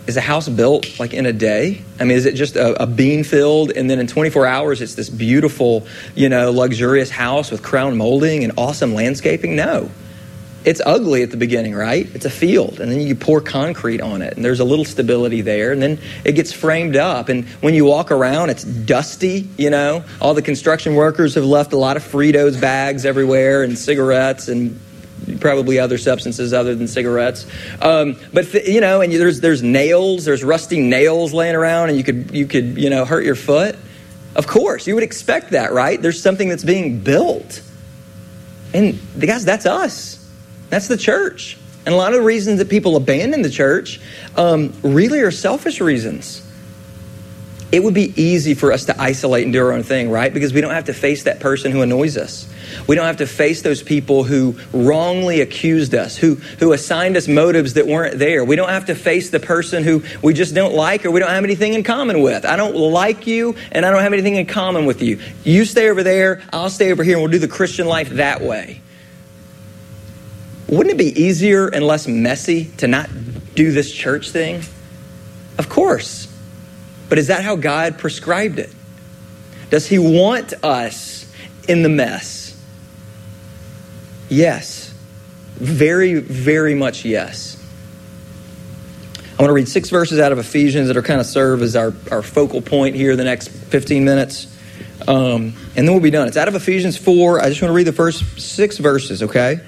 is 0.07 0.17
a 0.17 0.21
house 0.21 0.49
built 0.49 0.99
like 0.99 1.15
in 1.15 1.27
a 1.27 1.33
day? 1.33 1.83
I 1.99 2.05
mean, 2.05 2.17
is 2.17 2.27
it 2.27 2.35
just 2.35 2.57
a, 2.57 2.83
a, 2.83 2.87
bean 2.87 3.25
field 3.25 3.71
and 3.71 3.89
then 3.89 3.99
in 3.99 4.07
24 4.07 4.47
hours 4.47 4.81
it's 4.81 4.95
this 4.95 5.09
beautiful, 5.09 5.87
you 6.15 6.29
know, 6.29 6.51
luxurious 6.51 7.11
house 7.11 7.51
with 7.51 7.63
crown 7.63 7.97
molding 7.97 8.45
and 8.45 8.53
awesome 8.59 8.95
landscaping? 8.95 9.57
No. 9.57 9.91
It's 10.65 10.81
ugly 10.85 11.23
at 11.23 11.31
the 11.31 11.37
beginning, 11.37 11.75
right? 11.75 12.09
It's 12.15 12.25
a 12.25 12.31
field, 12.31 12.81
and 12.81 12.91
then 12.91 12.99
you 12.99 13.15
pour 13.15 13.43
concrete 13.43 14.01
on 14.01 14.23
it, 14.23 14.35
and 14.35 14.43
there's 14.43 14.61
a 14.61 14.65
little 14.65 14.87
stability 14.87 15.43
there, 15.43 15.73
and 15.73 15.83
then 15.83 15.99
it 16.25 16.33
gets 16.33 16.55
framed 16.55 16.97
up. 16.97 17.29
And 17.29 17.45
when 17.61 17.75
you 17.75 17.85
walk 17.85 18.11
around, 18.11 18.49
it's 18.49 18.65
dusty, 18.65 19.47
you 19.59 19.69
know. 19.69 20.05
All 20.23 20.33
the 20.33 20.41
construction 20.41 20.95
workers 20.95 21.35
have 21.35 21.45
left 21.45 21.75
a 21.75 21.77
lot 21.77 21.99
of 21.99 22.03
Fritos 22.03 22.59
bags 22.59 23.05
everywhere, 23.05 23.63
and 23.63 23.79
cigarettes, 23.79 24.49
and 24.49 24.81
probably 25.41 25.79
other 25.79 25.99
substances 25.99 26.53
other 26.53 26.75
than 26.75 26.89
cigarettes. 26.89 27.47
Um, 27.81 28.17
but 28.33 28.51
th- 28.51 28.69
you 28.69 28.81
know, 28.81 29.01
and 29.01 29.13
there's 29.13 29.41
there's 29.41 29.63
nails, 29.63 30.25
there's 30.25 30.45
rusty 30.45 30.81
nails 30.81 31.33
laying 31.33 31.55
around, 31.55 31.91
and 31.91 31.99
you 31.99 32.05
could 32.05 32.31
you 32.33 32.47
could 32.47 32.79
you 32.79 32.91
know 32.91 33.05
hurt 33.05 33.25
your 33.25 33.35
foot. 33.35 33.77
Of 34.37 34.47
course, 34.47 34.87
you 34.87 34.95
would 34.95 35.05
expect 35.05 35.51
that, 35.51 35.73
right? 35.73 36.01
There's 36.01 36.21
something 36.21 36.49
that's 36.49 36.65
being 36.65 37.01
built, 37.01 37.63
and 38.73 38.95
the 39.17 39.27
guys, 39.27 39.45
that's 39.45 39.67
us. 39.67 40.21
That's 40.71 40.89
the 40.89 40.97
church. 40.97 41.57
And 41.87 41.95
a 41.95 41.99
lot 41.99 42.13
of 42.13 42.21
the 42.21 42.25
reasons 42.25 42.59
that 42.59 42.71
people 42.71 42.97
abandon 42.97 43.43
the 43.43 43.51
church 43.51 44.01
um, 44.37 44.73
really 44.83 45.21
are 45.21 45.31
selfish 45.31 45.81
reasons. 45.81 46.41
It 47.71 47.83
would 47.83 47.95
be 47.95 48.15
easy 48.21 48.55
for 48.55 48.73
us 48.73 48.87
to 48.87 49.01
isolate 49.01 49.45
and 49.45 49.53
do 49.53 49.65
our 49.65 49.73
own 49.73 49.83
thing, 49.83 50.11
right? 50.11 50.33
Because 50.33 50.53
we 50.55 50.61
don't 50.61 50.73
have 50.73 50.85
to 50.85 50.95
face 50.95 51.25
that 51.25 51.41
person 51.41 51.73
who 51.73 51.83
annoys 51.83 52.17
us. 52.17 52.49
We 52.87 52.97
don't 52.97 53.07
have 53.07 53.19
to 53.19 53.27
face 53.27 53.63
those 53.63 53.83
people 53.83 54.25
who 54.25 54.59
wrongly 54.73 55.41
accused 55.41 55.95
us, 55.95 56.17
who, 56.17 56.37
who 56.59 56.73
assigned 56.73 57.17
us 57.17 57.29
motives 57.29 57.75
that 57.75 57.87
weren't 57.87 58.19
there. 58.19 58.45
We 58.45 58.57
don't 58.57 58.69
have 58.69 58.87
to 58.87 58.95
face 58.95 59.31
the 59.31 59.41
person 59.41 59.85
who 59.85 60.03
we 60.23 60.35
just 60.35 60.55
don't 60.55 60.75
like 60.75 61.05
or 61.05 61.11
we 61.11 61.21
don't 61.21 61.31
have 61.31 61.45
anything 61.45 61.75
in 61.75 61.83
common 61.83 62.21
with. 62.23 62.45
I 62.45 62.57
don't 62.57 62.75
like 62.77 63.27
you 63.27 63.57
and 63.73 63.85
I 63.85 63.91
don't 63.91 64.03
have 64.03 64.13
anything 64.13 64.37
in 64.37 64.47
common 64.47 64.87
with 64.87 65.03
you. 65.03 65.21
You 65.45 65.65
stay 65.65 65.89
over 65.89 66.03
there, 66.03 66.43
I'll 66.53 66.71
stay 66.71 66.93
over 66.93 67.05
here, 67.05 67.15
and 67.15 67.23
we'll 67.23 67.33
do 67.33 67.39
the 67.39 67.49
Christian 67.49 67.87
life 67.87 68.11
that 68.11 68.41
way. 68.41 68.81
Wouldn't 70.69 70.95
it 70.95 70.99
be 70.99 71.21
easier 71.23 71.69
and 71.69 71.87
less 71.87 72.09
messy 72.09 72.67
to 72.79 72.89
not 72.89 73.09
do 73.55 73.73
this 73.73 73.93
church 73.93 74.31
thing? 74.31 74.63
Of 75.59 75.69
course. 75.69 76.29
But 77.09 77.19
is 77.19 77.29
that 77.29 77.45
how 77.45 77.57
God 77.57 77.99
prescribed 77.99 78.59
it? 78.59 78.73
Does 79.71 79.87
He 79.87 79.99
want 79.99 80.53
us 80.65 81.31
in 81.69 81.83
the 81.83 81.89
mess? 81.89 82.44
Yes. 84.35 84.93
Very, 85.55 86.15
very 86.15 86.75
much 86.75 87.05
yes. 87.05 87.57
I 89.39 89.43
want 89.43 89.51
to 89.51 89.55
read 89.55 89.69
six 89.69 89.91
verses 89.91 90.19
out 90.19 90.33
of 90.33 90.39
Ephesians 90.39 90.89
that 90.89 90.97
are 90.97 91.03
kind 91.03 91.21
of 91.21 91.27
serve 91.27 91.63
as 91.63 91.77
our, 91.77 91.93
our 92.11 92.23
focal 92.23 92.61
point 92.61 92.97
here 92.97 93.15
the 93.15 93.25
next 93.25 93.49
15 93.49 94.05
minutes. 94.05 94.47
Um, 95.07 95.55
and 95.77 95.87
then 95.87 95.93
we'll 95.93 96.01
be 96.01 96.11
done. 96.11 96.27
It's 96.27 96.37
out 96.37 96.49
of 96.49 96.57
Ephesians 96.57 96.97
4. 96.97 97.41
I 97.41 97.49
just 97.49 97.63
want 97.63 97.71
to 97.71 97.77
read 97.77 97.87
the 97.87 97.93
first 97.93 98.41
six 98.41 98.79
verses, 98.79 99.23
okay? 99.23 99.61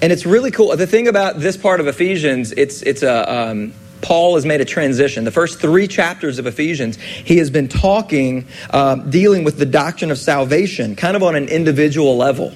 And 0.00 0.10
it's 0.10 0.24
really 0.24 0.50
cool. 0.50 0.74
The 0.74 0.86
thing 0.86 1.08
about 1.08 1.40
this 1.40 1.58
part 1.58 1.80
of 1.80 1.86
Ephesians, 1.86 2.52
it's, 2.52 2.80
it's 2.82 3.02
a. 3.02 3.32
Um, 3.32 3.74
Paul 4.00 4.36
has 4.36 4.46
made 4.46 4.62
a 4.62 4.64
transition. 4.64 5.24
The 5.24 5.30
first 5.30 5.60
three 5.60 5.86
chapters 5.86 6.38
of 6.38 6.46
Ephesians, 6.46 6.96
he 6.96 7.36
has 7.36 7.50
been 7.50 7.68
talking, 7.68 8.46
uh, 8.70 8.94
dealing 8.94 9.44
with 9.44 9.58
the 9.58 9.66
doctrine 9.66 10.10
of 10.10 10.16
salvation, 10.16 10.96
kind 10.96 11.16
of 11.16 11.22
on 11.22 11.36
an 11.36 11.48
individual 11.48 12.16
level 12.16 12.54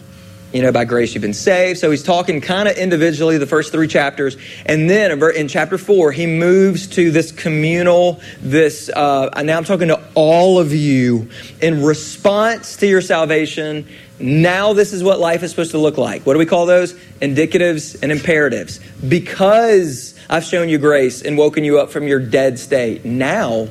you 0.55 0.63
know, 0.63 0.71
by 0.71 0.85
grace 0.85 1.13
you've 1.15 1.23
been 1.23 1.35
saved. 1.35 1.81
So 1.81 1.91
he's 1.91 2.05
talking 2.05 2.41
kind 2.41 2.69
of 2.69 2.77
individually 2.77 3.39
the 3.39 3.47
first 3.47 3.73
three 3.73 3.89
chapters. 3.89 4.37
And 4.65 4.89
then 4.89 5.21
in 5.35 5.49
chapter 5.49 5.77
four, 5.77 6.13
he 6.13 6.27
moves 6.27 6.87
to 6.91 7.11
this 7.11 7.33
communal, 7.33 8.21
this, 8.41 8.89
uh, 8.89 9.43
now 9.43 9.59
I'm 9.59 9.65
talking 9.65 9.89
to 9.89 10.01
all 10.15 10.61
of 10.61 10.73
you 10.73 11.29
in 11.61 11.83
response 11.83 12.77
to 12.77 12.87
your 12.87 13.01
salvation. 13.01 13.89
Now 14.21 14.75
this 14.75 14.93
is 14.93 15.03
what 15.03 15.19
life 15.19 15.43
is 15.43 15.51
supposed 15.51 15.73
to 15.73 15.79
look 15.79 15.99
like. 15.99 16.25
What 16.25 16.35
do 16.35 16.39
we 16.39 16.47
call 16.47 16.67
those? 16.67 16.95
Indicatives 17.21 18.01
and 18.01 18.13
imperatives. 18.13 18.79
Because 19.07 20.17
I've 20.31 20.45
shown 20.45 20.69
you 20.69 20.79
grace 20.79 21.21
and 21.21 21.37
woken 21.37 21.65
you 21.65 21.81
up 21.81 21.91
from 21.91 22.07
your 22.07 22.21
dead 22.21 22.61
state. 22.61 23.05
Now 23.05 23.67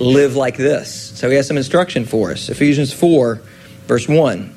live 0.00 0.34
like 0.34 0.56
this. 0.56 1.16
So 1.16 1.30
he 1.30 1.36
has 1.36 1.46
some 1.46 1.56
instruction 1.56 2.04
for 2.04 2.32
us. 2.32 2.48
Ephesians 2.48 2.92
4, 2.92 3.40
verse 3.86 4.08
1. 4.08 4.56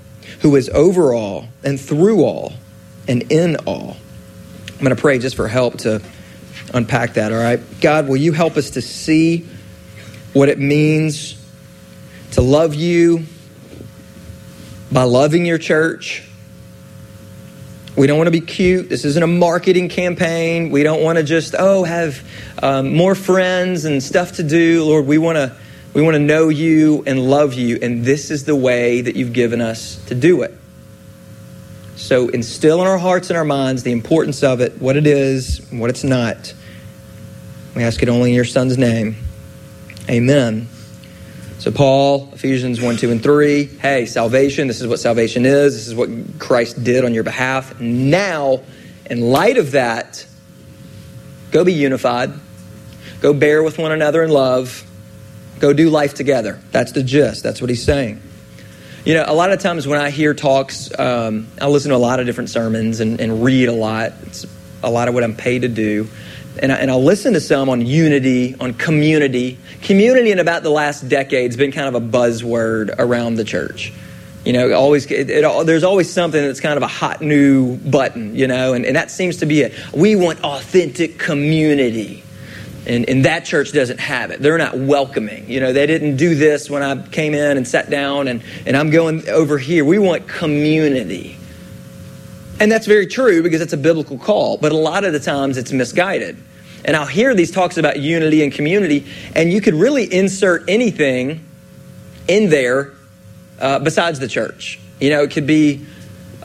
who 0.41 0.55
is 0.55 0.69
over 0.69 1.13
all 1.13 1.47
and 1.63 1.79
through 1.79 2.23
all 2.23 2.53
and 3.07 3.31
in 3.31 3.55
all. 3.67 3.95
I'm 4.69 4.79
going 4.79 4.95
to 4.95 5.01
pray 5.01 5.19
just 5.19 5.35
for 5.35 5.47
help 5.47 5.79
to 5.79 6.01
unpack 6.73 7.13
that, 7.13 7.31
all 7.31 7.37
right? 7.37 7.59
God, 7.79 8.07
will 8.07 8.17
you 8.17 8.31
help 8.31 8.57
us 8.57 8.71
to 8.71 8.81
see 8.81 9.45
what 10.33 10.49
it 10.49 10.57
means 10.57 11.37
to 12.31 12.41
love 12.41 12.73
you 12.73 13.25
by 14.91 15.03
loving 15.03 15.45
your 15.45 15.57
church? 15.57 16.27
We 17.95 18.07
don't 18.07 18.17
want 18.17 18.27
to 18.27 18.31
be 18.31 18.41
cute. 18.41 18.89
This 18.89 19.05
isn't 19.05 19.21
a 19.21 19.27
marketing 19.27 19.89
campaign. 19.89 20.71
We 20.71 20.81
don't 20.81 21.03
want 21.03 21.17
to 21.17 21.23
just, 21.23 21.53
oh, 21.59 21.83
have 21.83 22.23
um, 22.63 22.95
more 22.95 23.15
friends 23.15 23.85
and 23.85 24.01
stuff 24.01 24.33
to 24.33 24.43
do. 24.43 24.85
Lord, 24.85 25.05
we 25.05 25.17
want 25.17 25.35
to 25.35 25.55
we 25.93 26.01
want 26.01 26.15
to 26.15 26.19
know 26.19 26.49
you 26.49 27.03
and 27.05 27.29
love 27.29 27.53
you, 27.53 27.77
and 27.81 28.05
this 28.05 28.31
is 28.31 28.45
the 28.45 28.55
way 28.55 29.01
that 29.01 29.15
you've 29.15 29.33
given 29.33 29.59
us 29.59 30.03
to 30.05 30.15
do 30.15 30.41
it. 30.43 30.57
So 31.97 32.29
instill 32.29 32.81
in 32.81 32.87
our 32.87 32.97
hearts 32.97 33.29
and 33.29 33.37
our 33.37 33.45
minds 33.45 33.83
the 33.83 33.91
importance 33.91 34.41
of 34.41 34.61
it, 34.61 34.81
what 34.81 34.95
it 34.95 35.05
is, 35.05 35.59
and 35.69 35.81
what 35.81 35.89
it's 35.89 36.03
not. 36.03 36.53
We 37.75 37.83
ask 37.83 38.01
it 38.01 38.09
only 38.09 38.29
in 38.29 38.35
your 38.35 38.45
Son's 38.45 38.77
name. 38.77 39.17
Amen. 40.09 40.67
So, 41.59 41.71
Paul, 41.71 42.29
Ephesians 42.33 42.81
1, 42.81 42.97
2, 42.97 43.11
and 43.11 43.21
3. 43.21 43.65
Hey, 43.65 44.05
salvation, 44.07 44.67
this 44.67 44.81
is 44.81 44.87
what 44.87 44.99
salvation 44.99 45.45
is. 45.45 45.75
This 45.75 45.87
is 45.87 45.93
what 45.93 46.09
Christ 46.39 46.83
did 46.83 47.05
on 47.05 47.13
your 47.13 47.23
behalf. 47.23 47.79
Now, 47.79 48.61
in 49.09 49.21
light 49.21 49.57
of 49.57 49.71
that, 49.71 50.25
go 51.51 51.63
be 51.63 51.73
unified. 51.73 52.31
Go 53.19 53.33
bear 53.33 53.61
with 53.61 53.77
one 53.77 53.91
another 53.91 54.23
in 54.23 54.31
love 54.31 54.90
Go 55.61 55.73
do 55.73 55.91
life 55.91 56.15
together. 56.15 56.59
That's 56.71 56.91
the 56.91 57.03
gist. 57.03 57.43
That's 57.43 57.61
what 57.61 57.69
he's 57.69 57.83
saying. 57.83 58.19
You 59.05 59.13
know, 59.13 59.25
a 59.27 59.33
lot 59.33 59.51
of 59.51 59.59
times 59.59 59.87
when 59.87 60.01
I 60.01 60.09
hear 60.09 60.33
talks, 60.33 60.91
um, 60.99 61.47
I 61.61 61.67
listen 61.67 61.89
to 61.89 61.95
a 61.95 61.97
lot 61.97 62.19
of 62.19 62.25
different 62.25 62.49
sermons 62.49 62.99
and, 62.99 63.21
and 63.21 63.43
read 63.43 63.69
a 63.69 63.71
lot. 63.71 64.13
It's 64.23 64.45
a 64.83 64.89
lot 64.89 65.07
of 65.07 65.13
what 65.13 65.23
I'm 65.23 65.35
paid 65.35 65.61
to 65.61 65.67
do. 65.67 66.07
and, 66.59 66.71
I, 66.71 66.75
and 66.77 66.91
I'll 66.91 67.03
listen 67.03 67.33
to 67.33 67.39
some 67.39 67.69
on 67.69 67.85
unity, 67.85 68.55
on 68.59 68.73
community. 68.73 69.57
Community 69.83 70.31
in 70.31 70.39
about 70.39 70.63
the 70.63 70.69
last 70.69 71.07
decade 71.07 71.51
has 71.51 71.57
been 71.57 71.71
kind 71.71 71.87
of 71.87 71.95
a 71.95 72.05
buzzword 72.05 72.93
around 72.97 73.35
the 73.35 73.43
church. 73.43 73.93
You 74.45 74.53
know, 74.53 74.73
always 74.73 75.09
it, 75.11 75.29
it, 75.29 75.65
there's 75.67 75.83
always 75.83 76.11
something 76.11 76.41
that's 76.41 76.59
kind 76.59 76.75
of 76.75 76.83
a 76.83 76.87
hot 76.87 77.21
new 77.21 77.77
button, 77.77 78.35
you 78.35 78.47
know, 78.47 78.73
and, 78.73 78.85
and 78.85 78.95
that 78.95 79.11
seems 79.11 79.37
to 79.37 79.45
be 79.45 79.61
it. 79.61 79.73
We 79.93 80.15
want 80.15 80.43
authentic 80.43 81.19
community. 81.19 82.23
And, 82.85 83.07
and 83.07 83.25
that 83.25 83.45
church 83.45 83.73
doesn't 83.73 83.99
have 83.99 84.31
it. 84.31 84.41
They're 84.41 84.57
not 84.57 84.75
welcoming. 84.75 85.49
You 85.49 85.59
know, 85.59 85.71
they 85.71 85.85
didn't 85.85 86.17
do 86.17 86.33
this 86.33 86.69
when 86.69 86.81
I 86.81 87.05
came 87.07 87.35
in 87.35 87.57
and 87.57 87.67
sat 87.67 87.89
down 87.89 88.27
and, 88.27 88.41
and 88.65 88.75
I'm 88.75 88.89
going 88.89 89.27
over 89.29 89.59
here. 89.59 89.85
We 89.85 89.99
want 89.99 90.27
community. 90.27 91.37
And 92.59 92.71
that's 92.71 92.87
very 92.87 93.07
true 93.07 93.43
because 93.43 93.61
it's 93.61 93.73
a 93.73 93.77
biblical 93.77 94.17
call, 94.17 94.57
but 94.57 94.71
a 94.71 94.77
lot 94.77 95.03
of 95.03 95.13
the 95.13 95.19
times 95.19 95.57
it's 95.57 95.71
misguided. 95.71 96.37
And 96.83 96.95
I'll 96.95 97.05
hear 97.05 97.33
these 97.35 97.51
talks 97.51 97.77
about 97.77 97.99
unity 97.99 98.43
and 98.43 98.51
community, 98.51 99.05
and 99.35 99.51
you 99.53 99.61
could 99.61 99.75
really 99.75 100.11
insert 100.11 100.63
anything 100.67 101.45
in 102.27 102.49
there 102.49 102.93
uh, 103.59 103.79
besides 103.79 104.19
the 104.19 104.27
church. 104.27 104.79
You 104.99 105.11
know, 105.11 105.23
it 105.23 105.31
could 105.31 105.47
be 105.47 105.85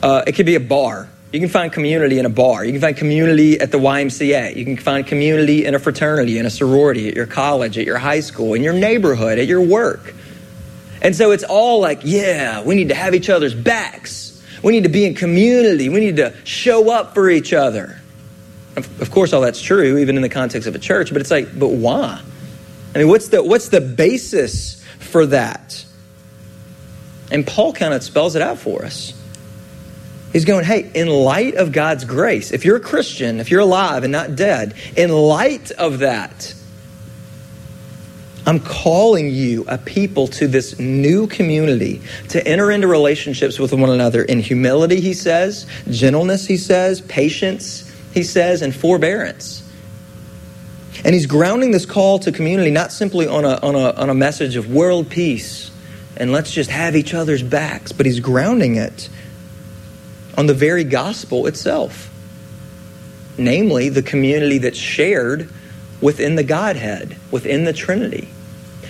uh, 0.01 0.23
it 0.27 0.33
could 0.33 0.45
be 0.45 0.55
a 0.55 0.59
bar. 0.59 1.09
You 1.31 1.41
can 1.41 1.49
find 1.49 1.73
community 1.73 2.19
in 2.19 2.25
a 2.25 2.29
bar. 2.29 2.63
You 2.63 2.71
can 2.71 2.79
find 2.79 2.95
community 2.95 3.59
at 3.59 3.71
the 3.71 3.77
YMCA. 3.77 4.55
You 4.55 4.63
can 4.63 4.77
find 4.77 5.05
community 5.05 5.65
in 5.65 5.75
a 5.75 5.79
fraternity, 5.79 6.37
in 6.37 6.45
a 6.45 6.49
sorority, 6.49 7.09
at 7.09 7.15
your 7.15 7.25
college, 7.25 7.77
at 7.77 7.85
your 7.85 7.97
high 7.97 8.21
school, 8.21 8.53
in 8.53 8.63
your 8.63 8.73
neighborhood, 8.73 9.37
at 9.37 9.45
your 9.45 9.61
work. 9.61 10.13
And 11.01 11.15
so 11.15 11.31
it's 11.31 11.43
all 11.43 11.81
like, 11.81 12.01
yeah, 12.03 12.63
we 12.63 12.75
need 12.75 12.89
to 12.89 12.95
have 12.95 13.13
each 13.13 13.29
other's 13.29 13.53
backs. 13.53 14.41
We 14.63 14.71
need 14.71 14.83
to 14.83 14.89
be 14.89 15.05
in 15.05 15.15
community. 15.15 15.89
We 15.89 15.99
need 15.99 16.15
to 16.15 16.33
show 16.45 16.91
up 16.91 17.13
for 17.13 17.29
each 17.29 17.51
other. 17.51 17.99
Of 18.77 19.11
course, 19.11 19.33
all 19.33 19.41
that's 19.41 19.61
true, 19.61 19.97
even 19.97 20.15
in 20.15 20.21
the 20.21 20.29
context 20.29 20.67
of 20.67 20.75
a 20.75 20.79
church, 20.79 21.11
but 21.11 21.19
it's 21.19 21.31
like, 21.31 21.57
but 21.57 21.69
why? 21.69 22.21
I 22.93 22.97
mean, 22.97 23.07
what's 23.07 23.29
the, 23.29 23.43
what's 23.43 23.69
the 23.69 23.81
basis 23.81 24.83
for 24.99 25.25
that? 25.27 25.83
And 27.31 27.45
Paul 27.45 27.73
kind 27.73 27.93
of 27.93 28.03
spells 28.03 28.35
it 28.35 28.41
out 28.41 28.59
for 28.59 28.85
us. 28.85 29.13
He's 30.37 30.45
going, 30.45 30.65
hey, 30.65 30.91
in 30.93 31.07
light 31.07 31.55
of 31.55 31.71
God's 31.71 32.05
grace, 32.05 32.51
if 32.51 32.63
you're 32.63 32.75
a 32.75 32.79
Christian, 32.79 33.39
if 33.39 33.49
you're 33.49 33.61
alive 33.61 34.03
and 34.03 34.11
not 34.11 34.35
dead, 34.35 34.75
in 34.95 35.09
light 35.09 35.71
of 35.71 35.97
that, 35.97 36.53
I'm 38.45 38.59
calling 38.59 39.31
you, 39.31 39.65
a 39.67 39.79
people, 39.79 40.27
to 40.27 40.47
this 40.47 40.77
new 40.77 41.25
community 41.25 42.03
to 42.29 42.47
enter 42.47 42.69
into 42.69 42.87
relationships 42.87 43.57
with 43.57 43.73
one 43.73 43.89
another 43.89 44.21
in 44.21 44.39
humility, 44.39 45.01
he 45.01 45.15
says, 45.15 45.65
gentleness, 45.89 46.45
he 46.45 46.57
says, 46.57 47.01
patience, 47.01 47.91
he 48.13 48.21
says, 48.21 48.61
and 48.61 48.75
forbearance. 48.75 49.67
And 51.03 51.15
he's 51.15 51.25
grounding 51.25 51.71
this 51.71 51.87
call 51.87 52.19
to 52.19 52.31
community 52.31 52.69
not 52.69 52.91
simply 52.91 53.25
on 53.25 53.43
a, 53.43 53.55
on 53.63 53.73
a, 53.73 53.89
on 53.93 54.11
a 54.11 54.13
message 54.13 54.55
of 54.55 54.71
world 54.71 55.09
peace 55.09 55.71
and 56.15 56.31
let's 56.31 56.51
just 56.51 56.69
have 56.69 56.95
each 56.95 57.15
other's 57.15 57.41
backs, 57.41 57.91
but 57.91 58.05
he's 58.05 58.19
grounding 58.19 58.75
it 58.75 59.09
on 60.37 60.45
the 60.45 60.53
very 60.53 60.83
gospel 60.83 61.47
itself, 61.47 62.09
namely 63.37 63.89
the 63.89 64.03
community 64.03 64.59
that's 64.59 64.77
shared 64.77 65.49
within 65.99 66.35
the 66.35 66.43
Godhead, 66.43 67.17
within 67.31 67.65
the 67.65 67.73
Trinity. 67.73 68.29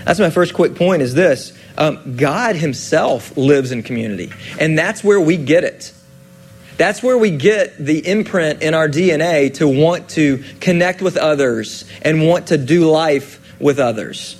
That's 0.03 0.19
my 0.19 0.29
first 0.29 0.53
quick 0.53 0.75
point 0.75 1.01
is 1.01 1.13
this 1.13 1.57
um, 1.77 2.17
God 2.17 2.55
Himself 2.55 3.35
lives 3.37 3.71
in 3.71 3.81
community, 3.81 4.31
and 4.59 4.77
that's 4.77 5.03
where 5.03 5.19
we 5.19 5.37
get 5.37 5.63
it. 5.63 5.93
That's 6.77 7.01
where 7.01 7.17
we 7.17 7.31
get 7.31 7.77
the 7.77 8.05
imprint 8.07 8.61
in 8.61 8.75
our 8.75 8.87
DNA 8.87 9.53
to 9.55 9.67
want 9.67 10.09
to 10.09 10.43
connect 10.59 11.01
with 11.01 11.17
others 11.17 11.85
and 12.03 12.27
want 12.27 12.47
to 12.47 12.57
do 12.57 12.89
life 12.89 13.41
with 13.59 13.79
others. 13.79 14.35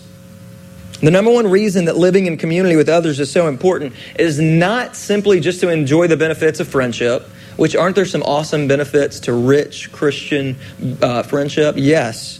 The 1.01 1.11
number 1.11 1.31
one 1.31 1.47
reason 1.47 1.85
that 1.85 1.97
living 1.97 2.25
in 2.25 2.37
community 2.37 2.75
with 2.75 2.89
others 2.89 3.19
is 3.19 3.31
so 3.31 3.47
important 3.47 3.93
is 4.17 4.39
not 4.39 4.95
simply 4.95 5.39
just 5.39 5.59
to 5.61 5.69
enjoy 5.69 6.07
the 6.07 6.17
benefits 6.17 6.59
of 6.59 6.67
friendship, 6.67 7.23
which 7.55 7.75
aren't 7.75 7.95
there 7.95 8.05
some 8.05 8.23
awesome 8.23 8.67
benefits 8.67 9.19
to 9.21 9.33
rich 9.33 9.91
Christian 9.91 10.57
uh, 11.01 11.21
friendship? 11.21 11.75
Yes. 11.77 12.39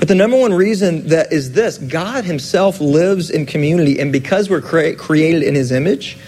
But 0.00 0.08
the 0.08 0.16
number 0.16 0.36
one 0.36 0.52
reason 0.52 1.08
that 1.08 1.32
is 1.32 1.52
this 1.52 1.78
God 1.78 2.24
Himself 2.24 2.80
lives 2.80 3.30
in 3.30 3.46
community, 3.46 4.00
and 4.00 4.10
because 4.10 4.50
we're 4.50 4.60
cre- 4.60 4.94
created 4.98 5.44
in 5.44 5.54
His 5.54 5.70
image, 5.70 6.18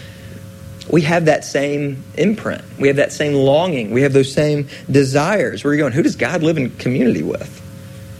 we 0.88 1.00
have 1.02 1.24
that 1.24 1.44
same 1.44 2.04
imprint. 2.16 2.62
We 2.78 2.86
have 2.86 2.98
that 2.98 3.12
same 3.12 3.34
longing. 3.34 3.90
We 3.90 4.02
have 4.02 4.12
those 4.12 4.32
same 4.32 4.68
desires. 4.88 5.64
Where 5.64 5.72
are 5.72 5.74
you 5.74 5.80
going? 5.80 5.92
Who 5.92 6.04
does 6.04 6.14
God 6.14 6.44
live 6.44 6.56
in 6.56 6.70
community 6.76 7.22
with? 7.24 7.60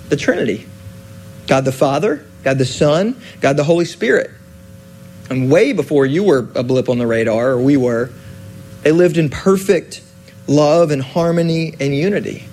The 0.09 0.17
Trinity 0.17 0.67
God 1.47 1.65
the 1.65 1.73
Father, 1.73 2.25
God 2.45 2.59
the 2.59 2.67
Son, 2.67 3.21
God 3.41 3.57
the 3.57 3.65
Holy 3.65 3.87
Spirit. 3.87 4.31
And 5.31 5.51
way 5.51 5.73
before 5.73 6.07
you 6.07 6.23
were 6.23 6.47
a 6.55 6.63
blip 6.63 6.89
on 6.89 6.99
the 6.99 7.07
radar, 7.07 7.53
or 7.53 7.61
we 7.61 7.77
were, 7.77 8.11
they 8.83 8.93
lived 8.93 9.17
in 9.17 9.31
perfect 9.31 10.03
love 10.47 10.91
and 10.91 11.03
harmony 11.03 11.75
and 11.81 11.95
unity. 11.95 12.47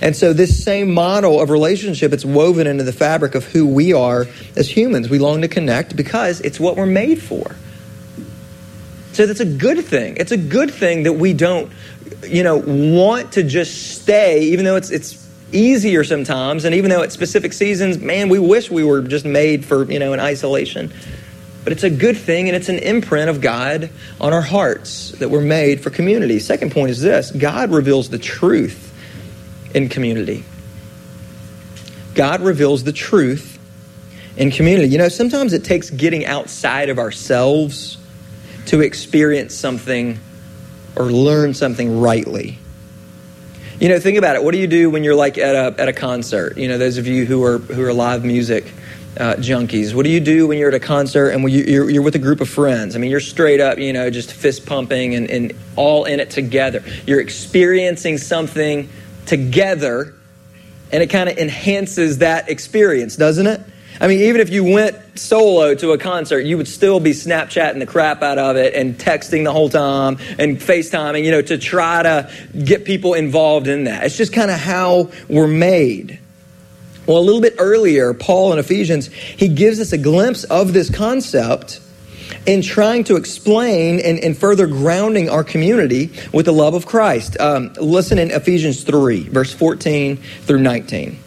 And 0.00 0.16
so, 0.16 0.32
this 0.32 0.64
same 0.64 0.92
model 0.92 1.40
of 1.40 1.50
relationship, 1.50 2.12
it's 2.12 2.24
woven 2.24 2.66
into 2.66 2.84
the 2.84 2.92
fabric 2.92 3.34
of 3.34 3.44
who 3.44 3.66
we 3.66 3.92
are 3.92 4.26
as 4.56 4.68
humans. 4.68 5.10
We 5.10 5.18
long 5.18 5.42
to 5.42 5.48
connect 5.48 5.96
because 5.96 6.40
it's 6.40 6.58
what 6.58 6.76
we're 6.76 6.86
made 6.86 7.20
for. 7.20 7.54
So, 9.12 9.26
that's 9.26 9.40
a 9.40 9.44
good 9.44 9.84
thing. 9.84 10.16
It's 10.16 10.32
a 10.32 10.36
good 10.36 10.72
thing 10.72 11.02
that 11.02 11.12
we 11.12 11.34
don't, 11.34 11.70
you 12.24 12.42
know, 12.42 12.56
want 12.56 13.32
to 13.32 13.42
just 13.42 14.00
stay, 14.00 14.44
even 14.44 14.64
though 14.64 14.76
it's, 14.76 14.90
it's 14.90 15.28
easier 15.52 16.04
sometimes. 16.04 16.64
And 16.64 16.74
even 16.74 16.90
though 16.90 17.02
at 17.02 17.12
specific 17.12 17.52
seasons, 17.52 17.98
man, 17.98 18.28
we 18.28 18.38
wish 18.38 18.70
we 18.70 18.84
were 18.84 19.02
just 19.02 19.24
made 19.24 19.64
for, 19.64 19.90
you 19.90 19.98
know, 19.98 20.12
in 20.12 20.20
isolation. 20.20 20.92
But 21.64 21.72
it's 21.72 21.84
a 21.84 21.90
good 21.90 22.16
thing 22.16 22.48
and 22.48 22.56
it's 22.56 22.68
an 22.68 22.78
imprint 22.78 23.30
of 23.30 23.40
God 23.40 23.90
on 24.20 24.32
our 24.32 24.40
hearts 24.40 25.12
that 25.12 25.30
we're 25.30 25.40
made 25.40 25.80
for 25.80 25.90
community. 25.90 26.40
Second 26.40 26.72
point 26.72 26.90
is 26.90 27.00
this 27.00 27.30
God 27.30 27.70
reveals 27.70 28.08
the 28.08 28.18
truth 28.18 28.92
in 29.74 29.88
community. 29.88 30.44
God 32.14 32.40
reveals 32.40 32.84
the 32.84 32.92
truth 32.92 33.58
in 34.36 34.50
community. 34.50 34.88
You 34.88 34.98
know, 34.98 35.08
sometimes 35.08 35.52
it 35.52 35.64
takes 35.64 35.90
getting 35.90 36.26
outside 36.26 36.88
of 36.88 36.98
ourselves 36.98 37.98
to 38.66 38.80
experience 38.80 39.54
something 39.54 40.18
or 40.96 41.04
learn 41.04 41.54
something 41.54 42.00
rightly. 42.00 42.58
You 43.80 43.88
know, 43.88 43.98
think 43.98 44.18
about 44.18 44.36
it. 44.36 44.44
What 44.44 44.52
do 44.52 44.58
you 44.58 44.66
do 44.66 44.90
when 44.90 45.02
you're 45.04 45.14
like 45.14 45.38
at 45.38 45.54
a, 45.54 45.80
at 45.80 45.88
a 45.88 45.92
concert? 45.92 46.56
You 46.56 46.68
know, 46.68 46.78
those 46.78 46.98
of 46.98 47.06
you 47.06 47.24
who 47.24 47.42
are, 47.44 47.58
who 47.58 47.84
are 47.84 47.92
live 47.92 48.24
music 48.24 48.72
uh, 49.18 49.34
junkies. 49.34 49.94
What 49.94 50.04
do 50.04 50.10
you 50.10 50.20
do 50.20 50.46
when 50.46 50.58
you're 50.58 50.68
at 50.68 50.74
a 50.74 50.80
concert 50.80 51.30
and 51.30 51.44
when 51.44 51.52
you, 51.52 51.82
are 51.82 51.90
you're 51.90 52.02
with 52.02 52.14
a 52.14 52.20
group 52.20 52.40
of 52.40 52.48
friends? 52.48 52.96
I 52.96 52.98
mean, 52.98 53.10
you're 53.10 53.20
straight 53.20 53.60
up, 53.60 53.78
you 53.78 53.92
know, 53.92 54.08
just 54.10 54.32
fist 54.32 54.66
pumping 54.66 55.14
and, 55.14 55.30
and 55.30 55.52
all 55.76 56.04
in 56.04 56.20
it 56.20 56.30
together. 56.30 56.82
You're 57.06 57.20
experiencing 57.20 58.18
something 58.18 58.88
together, 59.26 60.14
and 60.90 61.02
it 61.02 61.10
kind 61.10 61.28
of 61.28 61.36
enhances 61.38 62.18
that 62.18 62.48
experience, 62.48 63.16
doesn't 63.16 63.46
it? 63.46 63.60
I 64.00 64.08
mean, 64.08 64.20
even 64.20 64.40
if 64.40 64.50
you 64.50 64.64
went 64.64 64.96
solo 65.18 65.74
to 65.74 65.92
a 65.92 65.98
concert, 65.98 66.40
you 66.40 66.56
would 66.56 66.68
still 66.68 67.00
be 67.00 67.12
Snapchatting 67.12 67.78
the 67.78 67.86
crap 67.86 68.22
out 68.22 68.38
of 68.38 68.56
it 68.56 68.74
and 68.74 68.96
texting 68.96 69.44
the 69.44 69.52
whole 69.52 69.68
time 69.68 70.18
and 70.38 70.58
FaceTiming, 70.58 71.24
you 71.24 71.30
know, 71.30 71.42
to 71.42 71.58
try 71.58 72.02
to 72.02 72.30
get 72.64 72.84
people 72.84 73.14
involved 73.14 73.68
in 73.68 73.84
that. 73.84 74.04
It's 74.04 74.16
just 74.16 74.32
kind 74.32 74.50
of 74.50 74.58
how 74.58 75.10
we're 75.28 75.46
made. 75.46 76.18
Well, 77.06 77.18
a 77.18 77.20
little 77.20 77.40
bit 77.40 77.56
earlier, 77.58 78.14
Paul 78.14 78.52
in 78.52 78.58
Ephesians, 78.58 79.08
he 79.08 79.48
gives 79.48 79.80
us 79.80 79.92
a 79.92 79.98
glimpse 79.98 80.44
of 80.44 80.72
this 80.72 80.88
concept 80.88 81.80
in 82.46 82.62
trying 82.62 83.04
to 83.04 83.16
explain 83.16 84.00
and, 84.00 84.18
and 84.18 84.36
further 84.36 84.66
grounding 84.66 85.28
our 85.28 85.44
community 85.44 86.12
with 86.32 86.46
the 86.46 86.52
love 86.52 86.74
of 86.74 86.86
Christ. 86.86 87.38
Um, 87.40 87.72
listen 87.80 88.18
in 88.18 88.30
Ephesians 88.30 88.84
3, 88.84 89.28
verse 89.28 89.52
14 89.52 90.16
through 90.16 90.60
19. 90.60 91.18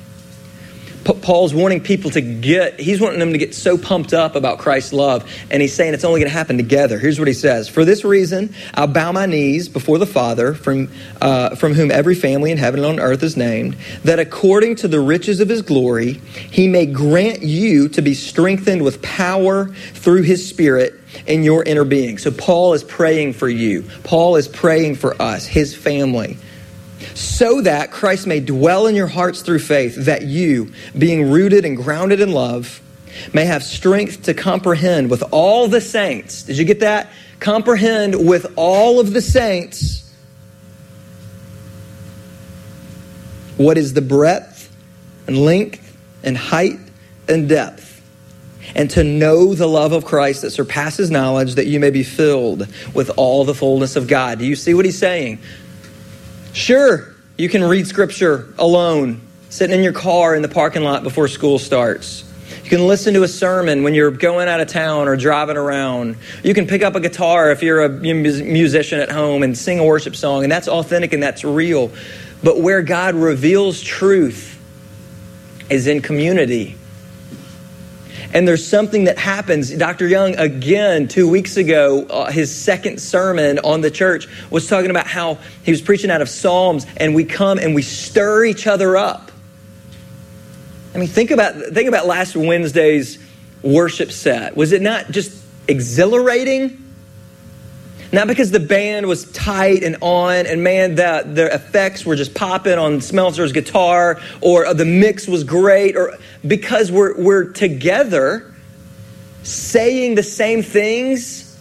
Paul's 1.05 1.53
wanting 1.53 1.81
people 1.81 2.09
to 2.11 2.21
get, 2.21 2.79
he's 2.79 2.99
wanting 2.99 3.19
them 3.19 3.31
to 3.31 3.37
get 3.37 3.53
so 3.53 3.77
pumped 3.77 4.11
up 4.11 4.35
about 4.35 4.57
Christ's 4.57 4.91
love, 4.91 5.31
and 5.51 5.61
he's 5.61 5.73
saying 5.73 5.93
it's 5.93 6.03
only 6.03 6.19
going 6.19 6.31
to 6.31 6.35
happen 6.35 6.57
together. 6.57 6.97
Here's 6.97 7.19
what 7.19 7.27
he 7.27 7.33
says 7.33 7.69
For 7.69 7.85
this 7.85 8.03
reason, 8.03 8.55
I'll 8.73 8.87
bow 8.87 9.11
my 9.11 9.27
knees 9.27 9.69
before 9.69 9.99
the 9.99 10.07
Father, 10.07 10.55
from, 10.55 10.89
uh, 11.21 11.55
from 11.55 11.73
whom 11.73 11.91
every 11.91 12.15
family 12.15 12.51
in 12.51 12.57
heaven 12.57 12.79
and 12.79 12.99
on 12.99 12.99
earth 12.99 13.21
is 13.21 13.37
named, 13.37 13.75
that 14.03 14.19
according 14.19 14.77
to 14.77 14.87
the 14.87 14.99
riches 14.99 15.39
of 15.39 15.47
his 15.47 15.61
glory, 15.61 16.13
he 16.51 16.67
may 16.67 16.87
grant 16.87 17.43
you 17.43 17.87
to 17.89 18.01
be 18.01 18.15
strengthened 18.15 18.81
with 18.81 19.01
power 19.03 19.67
through 19.67 20.23
his 20.23 20.47
Spirit 20.47 20.99
in 21.27 21.43
your 21.43 21.63
inner 21.63 21.85
being. 21.85 22.17
So, 22.17 22.31
Paul 22.31 22.73
is 22.73 22.83
praying 22.83 23.33
for 23.33 23.47
you. 23.47 23.83
Paul 24.03 24.37
is 24.37 24.47
praying 24.47 24.95
for 24.95 25.21
us, 25.21 25.45
his 25.45 25.75
family 25.75 26.37
so 27.15 27.61
that 27.61 27.91
Christ 27.91 28.27
may 28.27 28.41
dwell 28.41 28.87
in 28.87 28.95
your 28.95 29.07
hearts 29.07 29.41
through 29.41 29.59
faith, 29.59 29.95
that 30.05 30.23
you, 30.23 30.71
being 30.97 31.31
rooted 31.31 31.65
and 31.65 31.75
grounded 31.77 32.19
in 32.19 32.31
love, 32.31 32.81
may 33.33 33.45
have 33.45 33.63
strength 33.63 34.23
to 34.23 34.33
comprehend 34.33 35.09
with 35.09 35.23
all 35.31 35.69
the 35.69 35.79
saints. 35.79 36.43
Did 36.43 36.57
you 36.57 36.65
get 36.65 36.81
that? 36.81 37.09
Comprehend 37.39 38.27
with 38.27 38.45
all 38.57 38.99
of 38.99 39.13
the 39.13 39.21
saints 39.21 40.13
what 43.55 43.77
is 43.77 43.93
the 43.93 44.01
breadth 44.01 44.69
and 45.27 45.37
length 45.37 45.97
and 46.23 46.37
height 46.37 46.79
and 47.29 47.47
depth, 47.47 48.01
and 48.75 48.89
to 48.91 49.03
know 49.05 49.53
the 49.53 49.67
love 49.67 49.93
of 49.93 50.03
Christ 50.03 50.41
that 50.41 50.51
surpasses 50.51 51.09
knowledge, 51.09 51.55
that 51.55 51.67
you 51.67 51.79
may 51.79 51.91
be 51.91 52.03
filled 52.03 52.67
with 52.93 53.09
all 53.15 53.45
the 53.45 53.53
fullness 53.53 53.95
of 53.95 54.07
God. 54.07 54.39
Do 54.39 54.45
you 54.45 54.57
see 54.57 54.73
what 54.73 54.83
he's 54.83 54.97
saying? 54.97 55.39
Sure, 56.55 57.13
you 57.37 57.49
can 57.49 57.61
read 57.61 57.85
scripture 57.85 58.47
alone, 58.57 59.19
sitting 59.49 59.75
in 59.75 59.83
your 59.83 59.91
car 59.91 60.33
in 60.35 60.41
the 60.41 60.47
parking 60.47 60.83
lot 60.83 61.03
before 61.03 61.27
school 61.27 61.59
starts. 61.59 62.23
You 62.63 62.69
can 62.69 62.87
listen 62.87 63.13
to 63.15 63.23
a 63.23 63.27
sermon 63.27 63.83
when 63.83 63.93
you're 63.93 64.09
going 64.09 64.47
out 64.47 64.61
of 64.61 64.69
town 64.69 65.09
or 65.09 65.17
driving 65.17 65.57
around. 65.57 66.15
You 66.45 66.53
can 66.53 66.65
pick 66.65 66.81
up 66.81 66.95
a 66.95 67.01
guitar 67.01 67.51
if 67.51 67.61
you're 67.61 67.83
a 67.83 67.89
musician 67.89 69.01
at 69.01 69.11
home 69.11 69.43
and 69.43 69.57
sing 69.57 69.79
a 69.79 69.83
worship 69.83 70.15
song, 70.15 70.43
and 70.43 70.51
that's 70.51 70.69
authentic 70.69 71.11
and 71.11 71.21
that's 71.21 71.43
real. 71.43 71.91
But 72.41 72.61
where 72.61 72.81
God 72.81 73.15
reveals 73.15 73.81
truth 73.81 74.57
is 75.69 75.87
in 75.87 76.01
community. 76.01 76.77
And 78.35 78.45
there's 78.45 78.67
something 78.67 79.05
that 79.05 79.17
happens. 79.17 79.71
Dr. 79.71 80.09
Young, 80.09 80.35
again, 80.35 81.07
two 81.07 81.29
weeks 81.29 81.55
ago, 81.55 82.03
uh, 82.03 82.29
his 82.29 82.53
second 82.53 82.99
sermon 82.99 83.59
on 83.59 83.79
the 83.79 83.89
church 83.89 84.27
was 84.51 84.67
talking 84.67 84.89
about 84.89 85.07
how 85.07 85.37
he 85.63 85.71
was 85.71 85.81
preaching 85.81 86.11
out 86.11 86.21
of 86.21 86.27
Psalms, 86.27 86.85
and 86.97 87.15
we 87.15 87.23
come 87.23 87.57
and 87.57 87.73
we 87.73 87.81
stir 87.81 88.43
each 88.43 88.67
other 88.67 88.97
up. 88.97 89.31
I 90.93 90.97
mean, 90.97 91.07
think 91.07 91.31
about, 91.31 91.55
think 91.55 91.87
about 91.87 92.07
last 92.07 92.35
Wednesday's 92.35 93.19
worship 93.61 94.11
set. 94.11 94.57
Was 94.57 94.73
it 94.73 94.81
not 94.81 95.11
just 95.11 95.41
exhilarating? 95.69 96.84
Not 98.15 98.27
because 98.27 98.49
the 98.49 98.61
band 98.61 99.07
was 99.07 99.29
tight 99.33 99.83
and 99.83 99.97
on, 99.99 100.45
and 100.45 100.63
man, 100.63 100.95
the, 100.95 101.29
the 101.29 101.53
effects 101.53 102.05
were 102.05 102.15
just 102.15 102.33
popping 102.33 102.79
on 102.79 102.99
Smeltzer's 102.99 103.51
guitar, 103.51 104.21
or 104.39 104.65
uh, 104.65 104.73
the 104.73 104.85
mix 104.85 105.27
was 105.27 105.43
great, 105.43 105.97
or 105.97 106.13
because 106.47 106.89
we're, 106.93 107.21
we're 107.21 107.51
together 107.51 108.53
saying 109.43 110.15
the 110.15 110.23
same 110.23 110.63
things, 110.63 111.59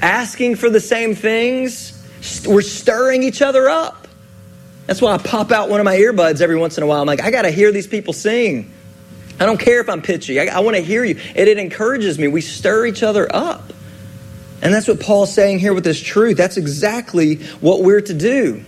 asking 0.00 0.54
for 0.54 0.70
the 0.70 0.78
same 0.78 1.16
things. 1.16 2.00
We're 2.46 2.62
stirring 2.62 3.24
each 3.24 3.42
other 3.42 3.68
up. 3.68 4.06
That's 4.86 5.02
why 5.02 5.14
I 5.14 5.18
pop 5.18 5.50
out 5.50 5.68
one 5.68 5.80
of 5.80 5.84
my 5.84 5.96
earbuds 5.96 6.40
every 6.40 6.56
once 6.56 6.76
in 6.76 6.84
a 6.84 6.86
while. 6.86 7.00
I'm 7.00 7.08
like, 7.08 7.22
I 7.22 7.32
got 7.32 7.42
to 7.42 7.50
hear 7.50 7.72
these 7.72 7.88
people 7.88 8.12
sing. 8.12 8.72
I 9.40 9.46
don't 9.46 9.58
care 9.58 9.80
if 9.80 9.88
I'm 9.88 10.00
pitchy. 10.00 10.38
I, 10.38 10.58
I 10.58 10.60
want 10.60 10.76
to 10.76 10.82
hear 10.82 11.04
you. 11.04 11.16
And 11.34 11.48
it 11.48 11.58
encourages 11.58 12.20
me. 12.20 12.28
We 12.28 12.40
stir 12.40 12.86
each 12.86 13.02
other 13.02 13.26
up. 13.34 13.72
And 14.62 14.72
that's 14.72 14.88
what 14.88 15.00
Paul's 15.00 15.32
saying 15.32 15.58
here 15.58 15.74
with 15.74 15.84
this 15.84 16.00
truth. 16.00 16.36
That's 16.36 16.56
exactly 16.56 17.36
what 17.60 17.82
we're 17.82 18.00
to 18.00 18.14
do. 18.14 18.64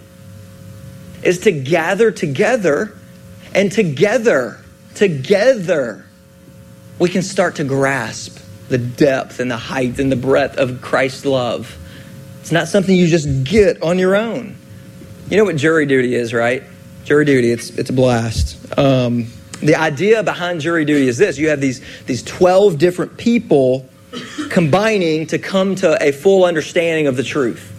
Is 1.22 1.40
to 1.40 1.52
gather 1.52 2.10
together 2.10 2.94
and 3.54 3.72
together, 3.72 4.58
together, 4.94 6.04
we 6.98 7.08
can 7.08 7.22
start 7.22 7.56
to 7.56 7.64
grasp 7.64 8.38
the 8.68 8.78
depth 8.78 9.40
and 9.40 9.50
the 9.50 9.56
height 9.56 9.98
and 9.98 10.12
the 10.12 10.16
breadth 10.16 10.58
of 10.58 10.80
Christ's 10.80 11.24
love. 11.24 11.76
It's 12.40 12.52
not 12.52 12.68
something 12.68 12.94
you 12.94 13.06
just 13.06 13.44
get 13.44 13.82
on 13.82 13.98
your 13.98 14.14
own. 14.14 14.56
You 15.30 15.36
know 15.36 15.44
what 15.44 15.56
jury 15.56 15.86
duty 15.86 16.14
is, 16.14 16.32
right? 16.32 16.62
Jury 17.04 17.24
duty, 17.24 17.50
it's, 17.50 17.70
it's 17.70 17.90
a 17.90 17.92
blast. 17.92 18.78
Um, 18.78 19.28
the 19.60 19.76
idea 19.76 20.22
behind 20.22 20.60
jury 20.60 20.84
duty 20.84 21.08
is 21.08 21.18
this 21.18 21.38
you 21.38 21.48
have 21.48 21.60
these, 21.60 21.80
these 22.04 22.22
12 22.22 22.78
different 22.78 23.16
people 23.16 23.88
combining 24.50 25.26
to 25.26 25.38
come 25.38 25.74
to 25.76 25.96
a 26.02 26.12
full 26.12 26.44
understanding 26.44 27.06
of 27.06 27.16
the 27.16 27.22
truth. 27.22 27.74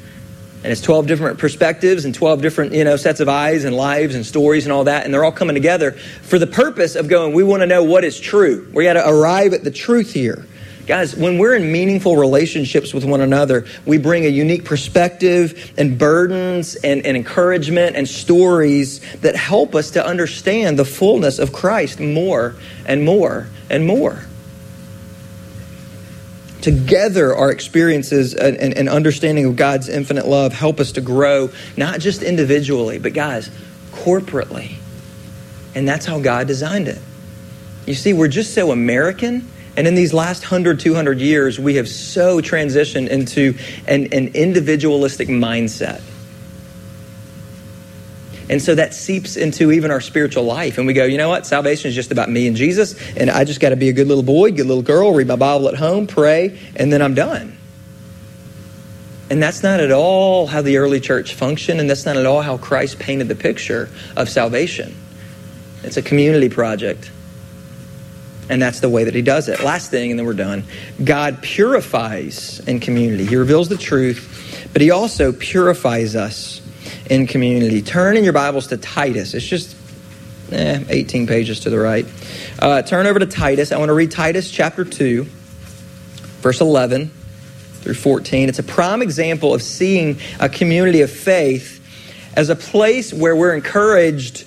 And 0.62 0.74
it's 0.74 0.81
12 0.81 1.07
different 1.07 1.39
perspectives 1.39 2.03
and 2.03 2.13
12 2.13 2.41
different, 2.41 2.74
you 2.74 2.83
know, 2.83 2.98
sets 2.98 3.21
of 3.21 3.29
eyes 3.29 3.63
and 3.63 3.75
lives 3.75 4.13
and 4.13 4.25
stories 4.25 4.65
and 4.65 4.74
all 4.74 4.83
that. 4.83 5.05
And 5.05 5.13
they're 5.13 5.24
all 5.24 5.31
coming 5.31 5.53
together 5.53 5.91
for 5.91 6.38
the 6.38 6.48
purpose 6.48 6.95
of 6.95 7.07
going, 7.07 7.33
we 7.33 7.43
want 7.43 7.62
to 7.62 7.67
know 7.67 7.83
what 7.83 8.03
is 8.03 8.19
true. 8.19 8.69
We 8.74 8.83
got 8.83 8.93
to 8.93 9.07
arrive 9.07 9.53
at 9.53 9.63
the 9.63 9.71
truth 9.71 10.13
here. 10.13 10.45
Guys, 10.86 11.15
when 11.15 11.38
we're 11.38 11.55
in 11.55 11.71
meaningful 11.71 12.17
relationships 12.17 12.96
with 12.96 13.05
one 13.05 13.22
another, 13.22 13.68
we 13.85 14.00
bring 14.00 14.25
a 14.25 14.29
unique 14.29 14.65
perspective 14.65 15.72
and 15.77 16.00
burdens 16.00 16.75
and, 16.77 17.05
and 17.05 17.15
encouragement 17.15 17.96
and 17.96 18.09
stories 18.09 19.00
that 19.18 19.35
help 19.35 19.75
us 19.75 19.92
to 19.92 20.05
understand 20.05 20.79
the 20.79 20.85
fullness 20.85 21.37
of 21.37 21.53
Christ 21.53 22.00
more 22.00 22.55
and 22.87 23.05
more 23.05 23.48
and 23.70 23.85
more. 23.85 24.25
Together, 26.61 27.33
our 27.33 27.51
experiences 27.51 28.33
and, 28.33 28.57
and, 28.57 28.74
and, 28.77 28.89
understanding 28.89 29.45
of 29.45 29.55
God's 29.55 29.87
infinite 29.87 30.27
love 30.27 30.51
help 30.51 30.79
us 30.79 30.91
to 30.93 31.01
grow, 31.01 31.50
not 31.77 32.00
just 32.00 32.22
individually, 32.22 33.00
but 33.00 33.13
guys, 33.13 33.50
corporately. 33.91 34.75
And 35.74 35.87
that's 35.87 36.05
how 36.05 36.19
God 36.19 36.48
designed 36.48 36.87
it. 36.87 37.00
You 37.85 37.93
see, 37.93 38.13
we're 38.13 38.27
just 38.27 38.53
so 38.53 38.72
American. 38.72 39.50
And 39.77 39.87
in 39.87 39.95
these 39.95 40.13
last 40.13 40.43
100, 40.43 40.79
200 40.79 41.19
years, 41.19 41.59
we 41.59 41.75
have 41.75 41.87
so 41.87 42.41
transitioned 42.41 43.07
into 43.07 43.57
an, 43.87 44.07
an 44.11 44.29
individualistic 44.33 45.29
mindset. 45.29 46.01
And 48.50 48.59
so 48.59 48.74
that 48.75 48.96
seeps 48.96 49.38
into 49.38 49.72
even 49.72 49.92
our 49.92 50.01
spiritual 50.01 50.44
life. 50.44 50.79
And 50.79 50.88
we 50.88 50.94
go, 50.94 51.05
you 51.05 51.18
know 51.18 51.29
what? 51.29 51.46
Salvation 51.46 51.90
is 51.90 51.96
just 51.96 52.12
about 52.12 52.29
me 52.29 52.48
and 52.48 52.55
Jesus. 52.55 52.96
And 53.16 53.29
I 53.29 53.44
just 53.44 53.59
got 53.59 53.70
to 53.70 53.75
be 53.75 53.90
a 53.90 53.94
good 53.94 54.07
little 54.07 54.24
boy, 54.24 54.51
good 54.51 54.66
little 54.66 54.81
girl, 54.81 55.14
read 55.14 55.27
my 55.27 55.35
Bible 55.35 55.70
at 55.70 55.75
home, 55.75 56.07
pray, 56.07 56.57
and 56.75 56.92
then 56.92 57.01
I'm 57.01 57.14
done. 57.14 57.55
And 59.29 59.44
that's 59.44 59.62
not 59.62 59.79
at 59.79 59.92
all 59.92 60.48
how 60.48 60.64
the 60.64 60.77
early 60.77 61.00
church 61.00 61.35
functioned. 61.35 61.79
And 61.79 61.88
that's 61.88 62.07
not 62.07 62.18
at 62.18 62.25
all 62.25 62.42
how 62.42 62.57
Christ 62.57 62.98
painted 62.98 63.27
the 63.27 63.35
picture 63.35 63.88
of 64.18 64.27
salvation. 64.27 64.96
It's 65.83 65.98
a 65.98 66.01
community 66.01 66.50
project. 66.50 67.12
And 68.50 68.59
that's 68.59 68.79
the 68.79 68.90
way 68.90 69.03
that 69.03 69.14
he 69.14 69.22
does 69.22 69.48
it. 69.48 69.62
Last 69.62 69.92
thing, 69.92 70.09
and 70.09 70.20
then 70.20 70.25
we're 70.25 70.33
done. 70.33 70.64
God 71.03 71.44
purifies 71.44 72.59
in 72.62 72.79
community. 72.79 73.27
He 73.27 73.35
reveals 73.35 73.70
the 73.70 73.77
truth, 73.77 74.68
but 74.74 74.81
he 74.81 74.90
also 74.90 75.31
purifies 75.31 76.16
us 76.16 76.58
in 77.09 77.25
community. 77.25 77.81
Turn 77.81 78.15
in 78.15 78.24
your 78.24 78.33
Bibles 78.33 78.67
to 78.67 78.77
Titus. 78.77 79.33
It's 79.33 79.45
just 79.45 79.75
eh, 80.51 80.83
18 80.87 81.27
pages 81.27 81.61
to 81.61 81.69
the 81.69 81.79
right. 81.79 82.05
Uh, 82.59 82.83
turn 82.83 83.07
over 83.07 83.19
to 83.19 83.25
Titus. 83.25 83.72
I 83.72 83.77
want 83.77 83.89
to 83.89 83.93
read 83.93 84.11
Titus 84.11 84.51
chapter 84.51 84.85
2, 84.85 85.24
verse 85.24 86.61
11 86.61 87.07
through 87.81 87.95
14. 87.95 88.48
It's 88.48 88.59
a 88.59 88.63
prime 88.63 89.01
example 89.01 89.53
of 89.53 89.63
seeing 89.63 90.19
a 90.39 90.48
community 90.48 91.01
of 91.01 91.11
faith 91.11 91.77
as 92.35 92.50
a 92.50 92.55
place 92.55 93.11
where 93.11 93.35
we're 93.35 93.55
encouraged 93.55 94.45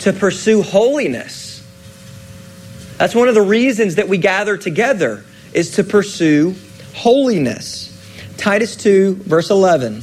to 0.00 0.12
pursue 0.12 0.62
holiness. 0.62 1.66
That's 2.98 3.14
one 3.14 3.28
of 3.28 3.34
the 3.34 3.42
reasons 3.42 3.94
that 3.94 4.08
we 4.08 4.18
gather 4.18 4.56
together 4.56 5.24
is 5.52 5.72
to 5.72 5.84
pursue 5.84 6.54
holiness. 6.94 7.86
Titus 8.36 8.76
2, 8.76 9.14
verse 9.14 9.50
11. 9.50 10.02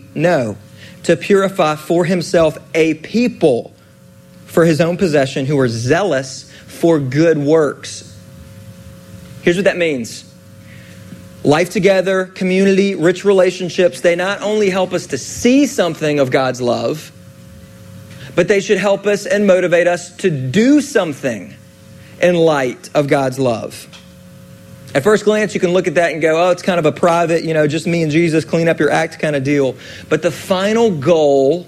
No. 0.13 0.57
To 1.03 1.15
purify 1.15 1.75
for 1.75 2.05
himself 2.05 2.57
a 2.73 2.95
people 2.95 3.73
for 4.45 4.65
his 4.65 4.81
own 4.81 4.97
possession 4.97 5.45
who 5.45 5.57
are 5.59 5.67
zealous 5.67 6.51
for 6.67 6.99
good 6.99 7.37
works. 7.37 8.07
Here's 9.43 9.55
what 9.55 9.65
that 9.65 9.77
means 9.77 10.25
life 11.43 11.71
together, 11.71 12.25
community, 12.25 12.93
rich 12.95 13.25
relationships, 13.25 14.01
they 14.01 14.15
not 14.15 14.41
only 14.41 14.69
help 14.69 14.93
us 14.93 15.07
to 15.07 15.17
see 15.17 15.65
something 15.65 16.19
of 16.19 16.29
God's 16.29 16.61
love, 16.61 17.11
but 18.35 18.47
they 18.47 18.59
should 18.59 18.77
help 18.77 19.07
us 19.07 19.25
and 19.25 19.47
motivate 19.47 19.87
us 19.87 20.15
to 20.17 20.29
do 20.29 20.81
something 20.81 21.53
in 22.21 22.35
light 22.35 22.89
of 22.93 23.07
God's 23.07 23.39
love. 23.39 23.87
At 24.93 25.03
first 25.03 25.23
glance, 25.23 25.53
you 25.53 25.61
can 25.61 25.71
look 25.71 25.87
at 25.87 25.95
that 25.95 26.11
and 26.11 26.21
go, 26.21 26.47
oh, 26.47 26.51
it's 26.51 26.63
kind 26.63 26.77
of 26.77 26.85
a 26.85 26.91
private, 26.91 27.43
you 27.43 27.53
know, 27.53 27.65
just 27.65 27.87
me 27.87 28.03
and 28.03 28.11
Jesus, 28.11 28.43
clean 28.43 28.67
up 28.67 28.79
your 28.79 28.91
act 28.91 29.19
kind 29.19 29.35
of 29.35 29.43
deal. 29.43 29.75
But 30.09 30.21
the 30.21 30.31
final 30.31 30.91
goal 30.91 31.67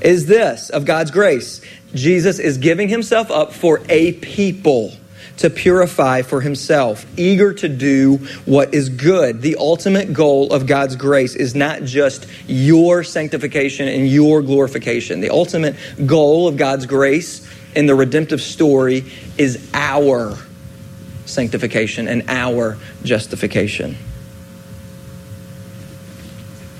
is 0.00 0.26
this 0.26 0.70
of 0.70 0.84
God's 0.84 1.10
grace 1.10 1.60
Jesus 1.94 2.38
is 2.38 2.58
giving 2.58 2.88
himself 2.88 3.30
up 3.30 3.52
for 3.52 3.80
a 3.88 4.12
people 4.12 4.92
to 5.38 5.48
purify 5.48 6.22
for 6.22 6.40
himself, 6.40 7.06
eager 7.16 7.54
to 7.54 7.68
do 7.68 8.16
what 8.44 8.74
is 8.74 8.88
good. 8.88 9.40
The 9.40 9.56
ultimate 9.56 10.12
goal 10.12 10.52
of 10.52 10.66
God's 10.66 10.96
grace 10.96 11.34
is 11.34 11.54
not 11.54 11.84
just 11.84 12.26
your 12.46 13.04
sanctification 13.04 13.88
and 13.88 14.08
your 14.08 14.42
glorification. 14.42 15.20
The 15.20 15.30
ultimate 15.30 15.76
goal 16.04 16.48
of 16.48 16.56
God's 16.56 16.86
grace 16.86 17.48
in 17.74 17.86
the 17.86 17.94
redemptive 17.94 18.40
story 18.40 19.04
is 19.38 19.70
our 19.72 20.36
sanctification 21.28 22.08
and 22.08 22.24
our 22.28 22.76
justification. 23.02 23.96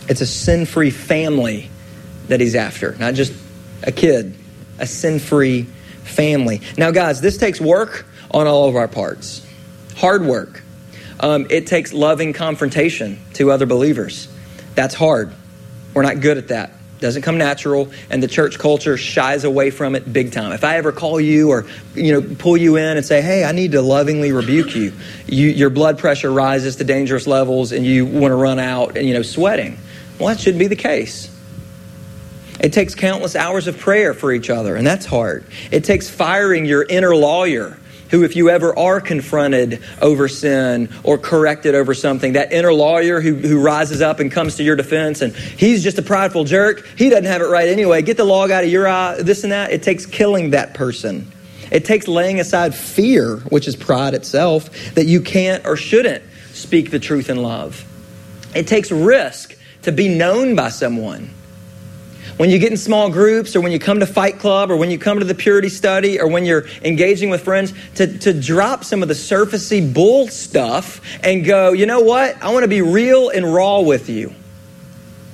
It's 0.08 0.20
a 0.20 0.26
sin 0.26 0.64
free 0.64 0.90
family 0.90 1.70
that 2.28 2.40
he's 2.40 2.54
after, 2.54 2.96
not 2.98 3.14
just 3.14 3.32
a 3.82 3.92
kid, 3.92 4.34
a 4.78 4.86
sin 4.86 5.18
free 5.18 5.64
family. 6.04 6.62
Now, 6.76 6.90
guys, 6.90 7.20
this 7.20 7.36
takes 7.36 7.60
work 7.60 8.06
on 8.30 8.46
all 8.46 8.68
of 8.68 8.76
our 8.76 8.88
parts. 8.88 9.46
Hard 9.96 10.24
work. 10.24 10.62
Um, 11.20 11.46
it 11.50 11.66
takes 11.66 11.92
loving 11.92 12.32
confrontation 12.32 13.18
to 13.34 13.50
other 13.50 13.66
believers. 13.66 14.28
That's 14.74 14.94
hard. 14.94 15.32
We're 15.92 16.02
not 16.02 16.20
good 16.20 16.38
at 16.38 16.48
that. 16.48 16.72
Doesn't 17.00 17.22
come 17.22 17.38
natural, 17.38 17.90
and 18.10 18.22
the 18.22 18.28
church 18.28 18.58
culture 18.58 18.96
shies 18.96 19.44
away 19.44 19.70
from 19.70 19.94
it 19.94 20.12
big 20.12 20.32
time. 20.32 20.52
If 20.52 20.64
I 20.64 20.76
ever 20.76 20.90
call 20.90 21.20
you 21.20 21.50
or 21.50 21.64
you 21.94 22.12
know 22.12 22.34
pull 22.38 22.56
you 22.56 22.76
in 22.76 22.96
and 22.96 23.06
say, 23.06 23.20
"Hey, 23.20 23.44
I 23.44 23.52
need 23.52 23.72
to 23.72 23.82
lovingly 23.82 24.32
rebuke 24.32 24.74
you," 24.74 24.92
you 25.26 25.48
your 25.48 25.70
blood 25.70 25.98
pressure 25.98 26.32
rises 26.32 26.76
to 26.76 26.84
dangerous 26.84 27.26
levels, 27.26 27.72
and 27.72 27.86
you 27.86 28.04
want 28.04 28.32
to 28.32 28.36
run 28.36 28.58
out 28.58 28.96
and 28.96 29.06
you 29.06 29.14
know 29.14 29.22
sweating. 29.22 29.78
Well, 30.18 30.28
that 30.28 30.40
shouldn't 30.40 30.58
be 30.58 30.66
the 30.66 30.76
case. 30.76 31.30
It 32.60 32.72
takes 32.72 32.94
countless 32.94 33.36
hours 33.36 33.68
of 33.68 33.78
prayer 33.78 34.14
for 34.14 34.32
each 34.32 34.50
other, 34.50 34.74
and 34.74 34.86
that's 34.86 35.06
hard. 35.06 35.44
It 35.70 35.84
takes 35.84 36.08
firing 36.08 36.64
your 36.64 36.82
inner 36.82 37.14
lawyer 37.14 37.78
who, 38.10 38.24
if 38.24 38.36
you 38.36 38.50
ever 38.50 38.76
are 38.78 39.00
confronted 39.00 39.82
over 40.00 40.28
sin 40.28 40.88
or 41.02 41.18
corrected 41.18 41.74
over 41.74 41.94
something, 41.94 42.34
that 42.34 42.52
inner 42.52 42.72
lawyer 42.72 43.20
who, 43.20 43.34
who 43.34 43.60
rises 43.60 44.00
up 44.00 44.20
and 44.20 44.30
comes 44.30 44.56
to 44.56 44.62
your 44.62 44.76
defense 44.76 45.20
and 45.20 45.34
he's 45.34 45.82
just 45.82 45.98
a 45.98 46.02
prideful 46.02 46.44
jerk, 46.44 46.86
he 46.96 47.08
doesn't 47.08 47.24
have 47.24 47.42
it 47.42 47.46
right 47.46 47.68
anyway, 47.68 48.02
get 48.02 48.16
the 48.16 48.24
log 48.24 48.50
out 48.50 48.64
of 48.64 48.70
your 48.70 48.88
eye, 48.88 49.20
this 49.22 49.42
and 49.42 49.52
that. 49.52 49.70
It 49.70 49.82
takes 49.82 50.06
killing 50.06 50.50
that 50.50 50.74
person. 50.74 51.30
It 51.70 51.84
takes 51.84 52.08
laying 52.08 52.40
aside 52.40 52.74
fear, 52.74 53.36
which 53.50 53.68
is 53.68 53.76
pride 53.76 54.14
itself, 54.14 54.94
that 54.94 55.06
you 55.06 55.20
can't 55.20 55.66
or 55.66 55.76
shouldn't 55.76 56.24
speak 56.52 56.90
the 56.90 56.98
truth 56.98 57.28
in 57.28 57.42
love. 57.42 57.84
It 58.54 58.66
takes 58.66 58.90
risk 58.90 59.54
to 59.82 59.92
be 59.92 60.08
known 60.08 60.56
by 60.56 60.70
someone. 60.70 61.30
When 62.38 62.50
you 62.50 62.60
get 62.60 62.70
in 62.70 62.76
small 62.76 63.10
groups, 63.10 63.56
or 63.56 63.60
when 63.60 63.72
you 63.72 63.80
come 63.80 63.98
to 63.98 64.06
Fight 64.06 64.38
Club, 64.38 64.70
or 64.70 64.76
when 64.76 64.92
you 64.92 64.98
come 64.98 65.18
to 65.18 65.24
the 65.24 65.34
Purity 65.34 65.68
Study, 65.68 66.20
or 66.20 66.28
when 66.28 66.44
you're 66.44 66.66
engaging 66.82 67.30
with 67.30 67.42
friends, 67.42 67.74
to, 67.96 68.18
to 68.18 68.32
drop 68.32 68.84
some 68.84 69.02
of 69.02 69.08
the 69.08 69.14
surfacey 69.14 69.92
bull 69.92 70.28
stuff 70.28 71.00
and 71.24 71.44
go, 71.44 71.72
you 71.72 71.84
know 71.84 72.00
what? 72.00 72.40
I 72.40 72.52
want 72.52 72.62
to 72.62 72.68
be 72.68 72.80
real 72.80 73.28
and 73.28 73.52
raw 73.52 73.80
with 73.80 74.08
you. 74.08 74.32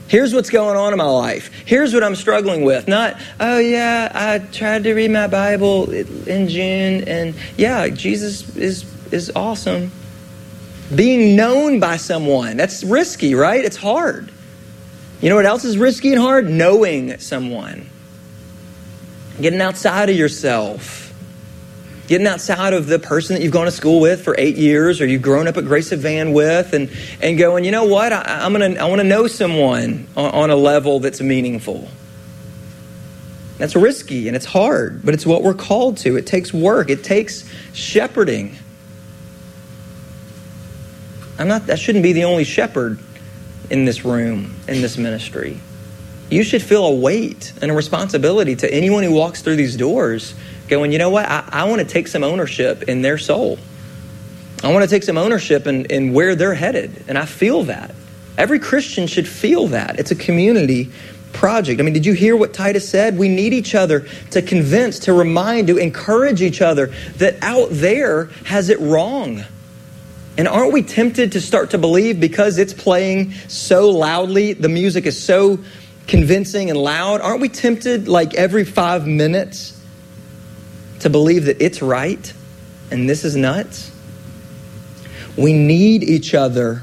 Here's 0.09 0.33
what's 0.33 0.49
going 0.49 0.79
on 0.79 0.93
in 0.93 0.99
my 0.99 1.05
life. 1.05 1.51
Here's 1.67 1.93
what 1.93 2.03
I'm 2.03 2.17
struggling 2.17 2.64
with. 2.64 2.88
Not, 2.88 3.17
oh, 3.38 3.59
yeah, 3.59 4.11
I 4.14 4.38
tried 4.38 4.85
to 4.85 4.95
read 4.95 5.11
my 5.11 5.27
Bible 5.27 5.90
in 5.90 6.49
June, 6.49 7.05
and 7.07 7.35
yeah, 7.59 7.88
Jesus 7.88 8.57
is, 8.57 9.12
is 9.12 9.31
awesome. 9.37 9.93
Being 10.95 11.37
known 11.37 11.81
by 11.81 11.99
someone, 11.99 12.57
that's 12.57 12.83
risky, 12.83 13.35
right? 13.35 13.62
It's 13.62 13.77
hard. 13.77 14.31
You 15.20 15.31
know 15.31 15.37
what 15.37 15.46
else 15.46 15.64
is 15.64 15.79
risky 15.79 16.12
and 16.12 16.20
hard? 16.20 16.48
Knowing 16.48 17.18
someone. 17.18 17.88
Getting 19.40 19.61
outside 19.61 20.11
of 20.11 20.16
yourself. 20.16 21.12
Getting 22.07 22.27
outside 22.27 22.74
of 22.74 22.87
the 22.87 22.98
person 22.98 23.35
that 23.35 23.42
you've 23.42 23.53
gone 23.53 23.64
to 23.64 23.70
school 23.70 24.00
with 24.00 24.22
for 24.22 24.35
eight 24.37 24.57
years 24.57 25.00
or 25.00 25.07
you've 25.07 25.22
grown 25.22 25.48
up 25.48 25.57
at 25.57 25.64
Grace 25.64 25.90
of 25.92 26.00
Van 26.00 26.33
with 26.33 26.74
and, 26.74 26.90
and 27.22 27.38
going, 27.38 27.64
you 27.64 27.70
know 27.70 27.85
what? 27.85 28.12
I, 28.12 28.44
am 28.44 28.53
gonna, 28.53 28.74
I 28.74 28.85
want 28.85 29.00
to 29.00 29.07
know 29.07 29.27
someone 29.27 30.07
on, 30.14 30.31
on 30.31 30.50
a 30.50 30.57
level 30.57 31.00
that's 31.00 31.20
meaningful. 31.20 31.88
That's 33.57 33.74
risky 33.74 34.27
and 34.27 34.37
it's 34.37 34.44
hard, 34.44 35.03
but 35.05 35.14
it's 35.14 35.24
what 35.24 35.42
we're 35.42 35.55
called 35.55 35.96
to. 35.98 36.16
It 36.16 36.27
takes 36.27 36.53
work, 36.53 36.90
it 36.90 37.03
takes 37.03 37.48
shepherding. 37.72 38.57
I'm 41.38 41.48
not, 41.48 41.66
that 41.66 41.79
shouldn't 41.79 42.03
be 42.03 42.12
the 42.12 42.24
only 42.24 42.44
shepherd 42.44 42.98
in 43.75 43.85
this 43.85 44.05
room, 44.05 44.55
in 44.69 44.81
this 44.81 44.97
ministry. 44.97 45.59
You 46.31 46.45
should 46.45 46.63
feel 46.63 46.87
a 46.87 46.95
weight 46.95 47.53
and 47.61 47.73
a 47.73 47.75
responsibility 47.75 48.55
to 48.57 48.73
anyone 48.73 49.03
who 49.03 49.13
walks 49.13 49.43
through 49.43 49.57
these 49.57 49.77
doors, 49.77 50.33
going, 50.69 50.93
you 50.93 50.99
know 50.99 51.11
what? 51.11 51.27
I, 51.27 51.49
I 51.51 51.65
want 51.65 51.81
to 51.81 51.85
take 51.87 52.07
some 52.07 52.23
ownership 52.23 52.85
in 52.85 53.03
their 53.03 53.19
soul. 53.19 53.59
I 54.63 54.73
want 54.73 54.85
to 54.85 54.89
take 54.89 55.03
some 55.03 55.19
ownership 55.19 55.67
in, 55.67 55.87
in 55.87 56.13
where 56.13 56.37
they're 56.37 56.55
headed. 56.55 57.05
And 57.09 57.19
I 57.19 57.27
feel 57.27 57.65
that. 57.65 57.93
Every 58.39 58.61
Christian 58.61 59.09
should 59.09 59.27
feel 59.27 59.67
that. 59.69 59.99
It's 59.99 60.13
a 60.13 60.17
community 60.17 60.93
project. 61.33 61.81
I 61.81 61.83
mean, 61.83 61.95
did 61.95 62.07
you 62.07 62.13
hear 62.13 62.37
what 62.37 62.55
Titus 62.55 62.89
said? 62.89 63.19
We 63.19 63.29
need 63.29 63.53
each 63.53 63.75
other 63.75 64.07
to 64.31 64.41
convince, 64.41 65.01
to 65.01 65.13
remind, 65.13 65.67
to 65.67 65.79
encourage 65.79 66.43
each 66.43 66.63
other 66.63 66.93
that 67.17 67.43
out 67.43 67.71
there 67.73 68.27
has 68.45 68.69
it 68.69 68.79
wrong. 68.79 69.45
And 70.37 70.49
aren't 70.49 70.73
we 70.73 70.83
tempted 70.83 71.33
to 71.33 71.40
start 71.40 71.70
to 71.70 71.79
believe 71.79 72.18
because 72.18 72.59
it's 72.59 72.73
playing 72.73 73.33
so 73.49 73.90
loudly, 73.90 74.53
the 74.53 74.68
music 74.68 75.07
is 75.07 75.23
so 75.23 75.61
convincing 76.07 76.70
and 76.70 76.79
loud? 76.79 77.20
Aren't 77.20 77.40
we 77.40 77.49
tempted, 77.49 78.09
like 78.09 78.35
every 78.35 78.64
five 78.64 79.07
minutes, 79.07 79.81
to 81.01 81.11
believe 81.11 81.44
that 81.44 81.62
it's 81.62 81.81
right 81.83 82.33
and 82.90 83.09
this 83.09 83.25
is 83.25 83.37
nuts? 83.37 83.92
We 85.37 85.53
need 85.53 86.03
each 86.03 86.35
other 86.35 86.83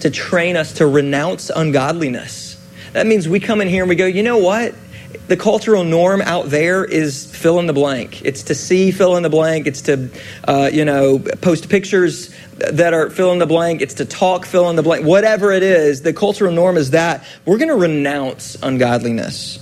to 0.00 0.10
train 0.10 0.56
us 0.56 0.74
to 0.74 0.86
renounce 0.86 1.50
ungodliness. 1.50 2.60
That 2.92 3.06
means 3.06 3.28
we 3.28 3.40
come 3.40 3.60
in 3.60 3.68
here 3.68 3.82
and 3.82 3.88
we 3.88 3.96
go, 3.96 4.06
you 4.06 4.22
know 4.22 4.38
what? 4.38 4.74
The 5.26 5.36
cultural 5.36 5.84
norm 5.84 6.20
out 6.22 6.46
there 6.46 6.84
is 6.84 7.24
fill 7.34 7.58
in 7.58 7.66
the 7.66 7.72
blank. 7.72 8.22
It's 8.24 8.44
to 8.44 8.54
see 8.54 8.90
fill 8.90 9.16
in 9.16 9.22
the 9.22 9.30
blank. 9.30 9.66
It's 9.66 9.82
to, 9.82 10.10
uh, 10.46 10.70
you 10.72 10.84
know, 10.84 11.18
post 11.18 11.68
pictures 11.68 12.34
that 12.56 12.94
are 12.94 13.10
fill 13.10 13.32
in 13.32 13.38
the 13.38 13.46
blank. 13.46 13.80
It's 13.80 13.94
to 13.94 14.04
talk 14.04 14.44
fill 14.44 14.70
in 14.70 14.76
the 14.76 14.82
blank. 14.82 15.04
Whatever 15.04 15.52
it 15.52 15.62
is, 15.62 16.02
the 16.02 16.12
cultural 16.12 16.52
norm 16.52 16.76
is 16.76 16.90
that 16.90 17.24
we're 17.44 17.58
going 17.58 17.68
to 17.68 17.76
renounce 17.76 18.56
ungodliness. 18.62 19.60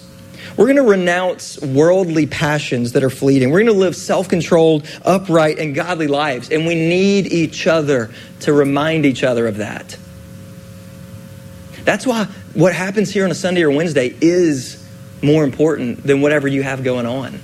We're 0.56 0.66
going 0.66 0.76
to 0.76 0.82
renounce 0.82 1.60
worldly 1.60 2.26
passions 2.26 2.92
that 2.92 3.02
are 3.02 3.10
fleeting. 3.10 3.50
We're 3.50 3.60
going 3.60 3.72
to 3.72 3.80
live 3.80 3.96
self 3.96 4.28
controlled, 4.28 4.86
upright, 5.04 5.58
and 5.58 5.74
godly 5.74 6.08
lives. 6.08 6.50
And 6.50 6.66
we 6.66 6.74
need 6.74 7.32
each 7.32 7.66
other 7.66 8.10
to 8.40 8.52
remind 8.52 9.06
each 9.06 9.24
other 9.24 9.46
of 9.46 9.58
that. 9.58 9.96
That's 11.84 12.06
why 12.06 12.24
what 12.54 12.74
happens 12.74 13.10
here 13.10 13.24
on 13.24 13.30
a 13.30 13.34
Sunday 13.34 13.62
or 13.62 13.70
Wednesday 13.70 14.14
is 14.20 14.82
more 15.22 15.44
important 15.44 16.02
than 16.02 16.20
whatever 16.20 16.48
you 16.48 16.62
have 16.62 16.82
going 16.82 17.06
on. 17.06 17.40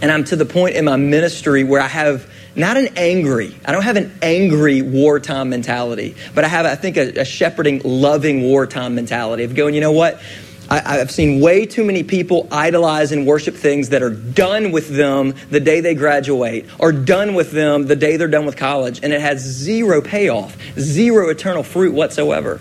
And 0.00 0.10
I'm 0.10 0.24
to 0.24 0.36
the 0.36 0.44
point 0.44 0.74
in 0.74 0.84
my 0.84 0.96
ministry 0.96 1.62
where 1.62 1.80
I 1.80 1.86
have 1.86 2.28
not 2.54 2.76
an 2.76 2.88
angry, 2.96 3.56
I 3.64 3.72
don't 3.72 3.84
have 3.84 3.96
an 3.96 4.12
angry 4.20 4.82
wartime 4.82 5.48
mentality, 5.48 6.16
but 6.34 6.44
I 6.44 6.48
have, 6.48 6.66
I 6.66 6.74
think, 6.74 6.96
a, 6.96 7.20
a 7.20 7.24
shepherding, 7.24 7.80
loving 7.84 8.42
wartime 8.42 8.94
mentality 8.94 9.44
of 9.44 9.54
going, 9.54 9.74
you 9.74 9.80
know 9.80 9.92
what? 9.92 10.20
I, 10.68 10.96
have 10.98 11.10
seen 11.10 11.40
way 11.40 11.66
too 11.66 11.84
many 11.84 12.02
people 12.02 12.48
idolize 12.50 13.12
and 13.12 13.26
worship 13.26 13.54
things 13.54 13.90
that 13.90 14.02
are 14.02 14.10
done 14.10 14.72
with 14.72 14.88
them 14.88 15.34
the 15.50 15.60
day 15.60 15.80
they 15.80 15.94
graduate 15.94 16.66
or 16.78 16.92
done 16.92 17.34
with 17.34 17.50
them 17.50 17.86
the 17.86 17.96
day 17.96 18.16
they're 18.16 18.28
done 18.28 18.46
with 18.46 18.56
college, 18.56 19.00
and 19.02 19.12
it 19.12 19.20
has 19.20 19.40
zero 19.40 20.00
payoff, 20.00 20.56
zero 20.78 21.28
eternal 21.28 21.62
fruit 21.62 21.92
whatsoever. 21.92 22.60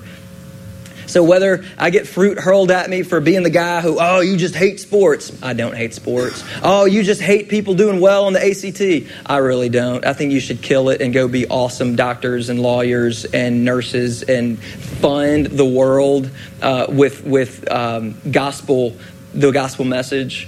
So 1.11 1.23
whether 1.23 1.65
I 1.77 1.89
get 1.89 2.07
fruit 2.07 2.39
hurled 2.39 2.71
at 2.71 2.89
me 2.89 3.03
for 3.03 3.19
being 3.19 3.43
the 3.43 3.49
guy 3.49 3.81
who, 3.81 3.97
oh, 3.99 4.21
you 4.21 4.37
just 4.37 4.55
hate 4.55 4.79
sports. 4.79 5.37
I 5.43 5.51
don't 5.51 5.75
hate 5.75 5.93
sports. 5.93 6.41
Oh, 6.63 6.85
you 6.85 7.03
just 7.03 7.21
hate 7.21 7.49
people 7.49 7.73
doing 7.73 7.99
well 7.99 8.27
on 8.27 8.33
the 8.33 8.39
ACT. 8.39 9.11
I 9.25 9.37
really 9.39 9.67
don't. 9.67 10.05
I 10.05 10.13
think 10.13 10.31
you 10.31 10.39
should 10.39 10.61
kill 10.61 10.87
it 10.87 11.01
and 11.01 11.13
go 11.13 11.27
be 11.27 11.47
awesome 11.47 11.97
doctors 11.97 12.47
and 12.47 12.61
lawyers 12.61 13.25
and 13.25 13.65
nurses 13.65 14.23
and 14.23 14.57
fund 14.57 15.47
the 15.47 15.65
world 15.65 16.29
uh, 16.61 16.85
with, 16.87 17.25
with 17.25 17.69
um, 17.69 18.15
gospel, 18.31 18.95
the 19.33 19.51
gospel 19.51 19.83
message. 19.83 20.47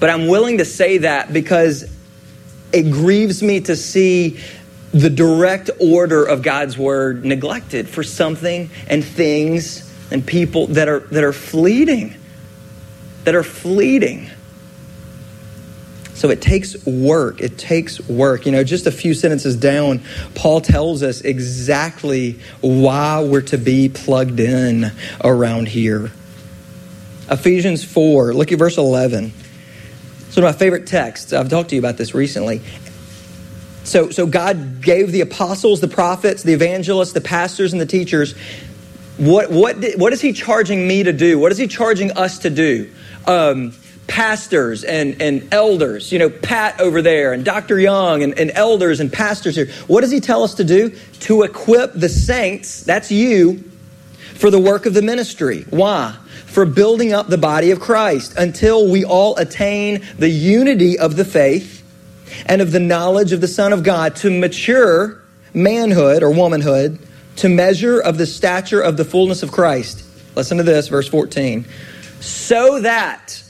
But 0.00 0.08
I'm 0.08 0.28
willing 0.28 0.58
to 0.58 0.64
say 0.64 0.98
that 0.98 1.30
because 1.30 1.84
it 2.72 2.90
grieves 2.90 3.42
me 3.42 3.60
to 3.60 3.76
see 3.76 4.40
the 4.92 5.10
direct 5.10 5.70
order 5.80 6.24
of 6.24 6.42
God's 6.42 6.76
word 6.76 7.24
neglected 7.24 7.88
for 7.88 8.02
something 8.02 8.70
and 8.88 9.04
things 9.04 9.90
and 10.10 10.26
people 10.26 10.66
that 10.68 10.88
are, 10.88 11.00
that 11.00 11.24
are 11.24 11.32
fleeting. 11.32 12.14
That 13.24 13.34
are 13.34 13.42
fleeting. 13.42 14.28
So 16.14 16.28
it 16.30 16.42
takes 16.42 16.86
work. 16.86 17.40
It 17.40 17.58
takes 17.58 17.98
work. 18.08 18.44
You 18.46 18.52
know, 18.52 18.62
just 18.62 18.86
a 18.86 18.92
few 18.92 19.14
sentences 19.14 19.56
down, 19.56 20.02
Paul 20.34 20.60
tells 20.60 21.02
us 21.02 21.22
exactly 21.22 22.38
why 22.60 23.22
we're 23.22 23.40
to 23.42 23.58
be 23.58 23.88
plugged 23.88 24.38
in 24.38 24.92
around 25.24 25.68
here. 25.68 26.12
Ephesians 27.30 27.82
4, 27.82 28.34
look 28.34 28.52
at 28.52 28.58
verse 28.58 28.76
11. 28.76 29.32
It's 30.28 30.36
one 30.36 30.46
of 30.46 30.54
my 30.54 30.58
favorite 30.58 30.86
texts. 30.86 31.32
I've 31.32 31.48
talked 31.48 31.70
to 31.70 31.74
you 31.74 31.80
about 31.80 31.96
this 31.96 32.14
recently. 32.14 32.60
So, 33.84 34.10
so 34.10 34.26
God 34.26 34.80
gave 34.80 35.12
the 35.12 35.20
apostles, 35.22 35.80
the 35.80 35.88
prophets, 35.88 36.42
the 36.42 36.52
evangelists, 36.52 37.12
the 37.12 37.20
pastors, 37.20 37.72
and 37.72 37.80
the 37.80 37.86
teachers. 37.86 38.34
What, 39.16 39.50
what, 39.50 39.76
what 39.96 40.12
is 40.12 40.20
He 40.20 40.32
charging 40.32 40.86
me 40.86 41.02
to 41.02 41.12
do? 41.12 41.38
What 41.38 41.52
is 41.52 41.58
He 41.58 41.66
charging 41.66 42.12
us 42.12 42.38
to 42.40 42.50
do? 42.50 42.90
Um, 43.26 43.74
pastors 44.06 44.84
and, 44.84 45.20
and 45.22 45.52
elders, 45.52 46.12
you 46.12 46.18
know, 46.18 46.28
Pat 46.28 46.80
over 46.80 47.02
there 47.02 47.32
and 47.32 47.44
Dr. 47.44 47.78
Young 47.78 48.22
and, 48.22 48.38
and 48.38 48.50
elders 48.54 49.00
and 49.00 49.12
pastors 49.12 49.56
here. 49.56 49.66
What 49.86 50.02
does 50.02 50.10
He 50.10 50.20
tell 50.20 50.42
us 50.44 50.54
to 50.54 50.64
do? 50.64 50.90
To 51.20 51.42
equip 51.42 51.92
the 51.92 52.08
saints, 52.08 52.82
that's 52.82 53.10
you, 53.10 53.58
for 54.34 54.50
the 54.50 54.60
work 54.60 54.86
of 54.86 54.94
the 54.94 55.02
ministry. 55.02 55.64
Why? 55.70 56.16
for 56.52 56.66
building 56.66 57.14
up 57.14 57.28
the 57.28 57.38
body 57.38 57.70
of 57.70 57.80
Christ 57.80 58.34
until 58.36 58.86
we 58.86 59.06
all 59.06 59.34
attain 59.38 60.04
the 60.18 60.28
unity 60.28 60.98
of 60.98 61.16
the 61.16 61.24
faith 61.24 61.81
and 62.46 62.62
of 62.62 62.72
the 62.72 62.80
knowledge 62.80 63.32
of 63.32 63.40
the 63.40 63.48
Son 63.48 63.72
of 63.72 63.82
God 63.82 64.16
to 64.16 64.30
mature 64.30 65.20
manhood 65.54 66.22
or 66.22 66.30
womanhood 66.30 66.98
to 67.36 67.48
measure 67.48 68.00
of 68.00 68.18
the 68.18 68.26
stature 68.26 68.80
of 68.80 68.96
the 68.96 69.04
fullness 69.04 69.42
of 69.42 69.52
Christ. 69.52 70.04
Listen 70.36 70.58
to 70.58 70.62
this, 70.62 70.88
verse 70.88 71.08
14. 71.08 71.64
So 72.20 72.80
that 72.80 73.42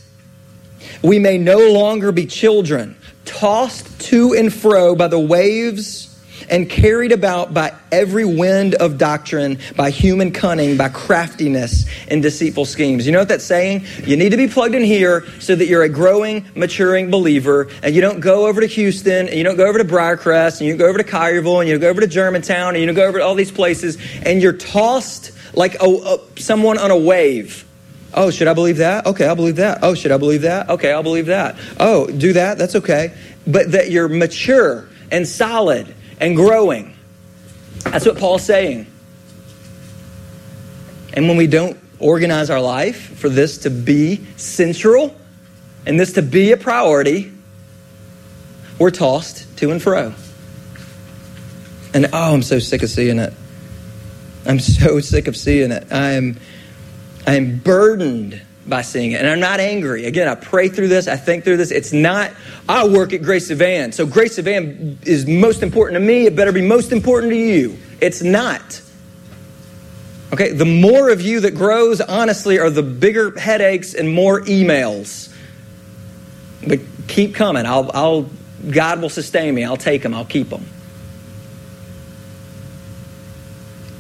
we 1.03 1.19
may 1.19 1.39
no 1.39 1.71
longer 1.73 2.13
be 2.13 2.27
children, 2.27 2.97
tossed 3.25 4.01
to 4.01 4.35
and 4.35 4.53
fro 4.53 4.95
by 4.95 5.09
the 5.09 5.19
waves 5.19 6.12
and 6.49 6.69
carried 6.69 7.13
about 7.13 7.53
by 7.53 7.75
every 7.91 8.25
wind 8.25 8.75
of 8.77 8.99
doctrine, 8.99 9.59
by 9.77 9.91
human 9.91 10.33
cunning, 10.33 10.77
by 10.77 10.89
craftiness 10.89 11.87
and 12.09 12.23
deceitful 12.23 12.65
schemes. 12.65 13.07
You 13.07 13.13
know 13.13 13.19
what 13.21 13.29
that's 13.29 13.45
saying? 13.45 13.85
You 14.05 14.17
need 14.17 14.31
to 14.31 14.37
be 14.37 14.49
plugged 14.49 14.75
in 14.75 14.83
here 14.83 15.25
so 15.39 15.55
that 15.55 15.67
you're 15.67 15.83
a 15.83 15.89
growing, 15.89 16.45
maturing 16.55 17.11
believer, 17.11 17.69
and 17.83 17.95
you 17.95 18.01
don't 18.01 18.21
go 18.21 18.47
over 18.47 18.61
to 18.61 18.67
Houston, 18.67 19.29
and 19.29 19.37
you 19.37 19.45
don't 19.45 19.57
go 19.57 19.67
over 19.67 19.79
to 19.79 19.85
Briarcrest, 19.85 20.61
and 20.61 20.69
you 20.69 20.77
go 20.77 20.87
over 20.87 20.99
to 20.99 21.05
Collierville, 21.05 21.61
and 21.61 21.69
you 21.69 21.79
go 21.79 21.89
over 21.89 22.01
to 22.01 22.07
Germantown, 22.07 22.75
and 22.75 22.85
you 22.85 22.93
go 22.93 23.07
over 23.07 23.19
to 23.19 23.25
all 23.25 23.35
these 23.35 23.53
places, 23.53 23.99
and 24.25 24.43
you're 24.43 24.53
tossed 24.53 25.33
like 25.55 25.81
a, 25.83 25.87
a, 25.87 26.19
someone 26.41 26.79
on 26.79 26.91
a 26.91 26.97
wave. 26.97 27.67
Oh, 28.15 28.31
should 28.31 28.49
I 28.49 28.55
believe 28.55 28.79
that? 28.79 29.07
Okay, 29.07 29.27
I'll 29.27 29.37
believe 29.37 29.57
that. 29.57 29.79
Oh, 29.83 29.95
should 29.95 30.13
I 30.13 30.19
believe 30.19 30.43
that? 30.43 30.69
Okay, 30.69 30.93
I'll 30.93 31.03
believe 31.03 31.27
that. 31.27 31.57
Oh, 31.81 32.07
do 32.07 32.35
that? 32.35 32.59
That's 32.59 32.77
okay. 32.77 33.15
But 33.47 33.73
that 33.73 33.91
you're 33.91 34.09
mature 34.09 34.89
and 35.11 35.27
solid 35.27 35.95
and 36.23 36.37
growing. 36.37 36.95
That's 37.81 38.07
what 38.07 38.17
Paul's 38.17 38.45
saying. 38.45 38.87
And 41.13 41.27
when 41.29 41.37
we 41.37 41.49
don't 41.49 41.77
organize 41.99 42.49
our 42.49 42.61
life 42.61 43.19
for 43.19 43.29
this 43.29 43.59
to 43.59 43.71
be 43.71 44.25
central 44.37 45.15
and 45.85 45.99
this 45.99 46.13
to 46.15 46.23
be 46.23 46.53
a 46.53 46.57
priority, 46.57 47.33
we're 48.79 48.91
tossed 48.91 49.59
to 49.59 49.73
and 49.73 49.83
fro. 49.83 50.15
And 51.93 52.07
oh, 52.13 52.35
I'm 52.35 52.43
so 52.43 52.61
sick 52.61 52.83
of 52.83 52.89
seeing 52.89 53.19
it. 53.19 53.35
I'm 54.47 54.61
so 54.61 55.01
sick 55.01 55.27
of 55.27 55.37
seeing 55.37 55.73
it. 55.73 55.89
I 55.91 56.13
am 56.13 56.39
I 57.27 57.35
am 57.35 57.59
burdened 57.59 58.41
by 58.67 58.83
seeing 58.83 59.13
it. 59.13 59.21
And 59.21 59.29
I'm 59.29 59.41
not 59.41 59.61
angry. 59.61 60.05
Again, 60.05 60.29
I 60.29 60.35
pray 60.35 60.69
through 60.69 60.89
this, 60.89 61.09
I 61.09 61.17
think 61.17 61.45
through 61.45 61.57
this. 61.57 61.71
It's 61.71 61.93
not, 61.93 62.31
I 62.69 62.87
work 62.87 63.13
at 63.13 63.23
Grace 63.23 63.51
Evan, 63.51 63.93
so 63.93 64.07
Grace 64.07 64.39
Evan 64.39 64.99
is 65.03 65.27
most 65.27 65.63
important 65.63 65.97
to 65.97 66.07
me. 66.07 66.27
It 66.27 66.37
better 66.37 66.53
be 66.53 66.63
most 66.63 66.93
important 66.93 67.33
to 67.33 67.39
you. 67.39 67.79
It's 68.01 68.23
not. 68.23 68.81
Okay, 70.33 70.53
the 70.53 70.65
more 70.65 71.11
of 71.11 71.21
you 71.21 71.41
that 71.41 71.55
grows, 71.55 72.01
honestly, 72.01 72.59
are 72.59 72.71
the 72.71 72.83
bigger 72.83 73.39
headaches 73.39 73.95
and 73.95 74.13
more 74.13 74.41
emails. 74.43 75.35
But 76.67 76.81
keep 77.07 77.35
coming. 77.35 77.67
I'll, 77.67 77.91
I'll 77.93 78.31
God 78.71 79.03
will 79.03 79.11
sustain 79.11 79.55
me. 79.55 79.65
I'll 79.65 79.77
take 79.77 80.03
them. 80.03 80.15
I'll 80.15 80.25
keep 80.25 80.49
them. 80.49 80.65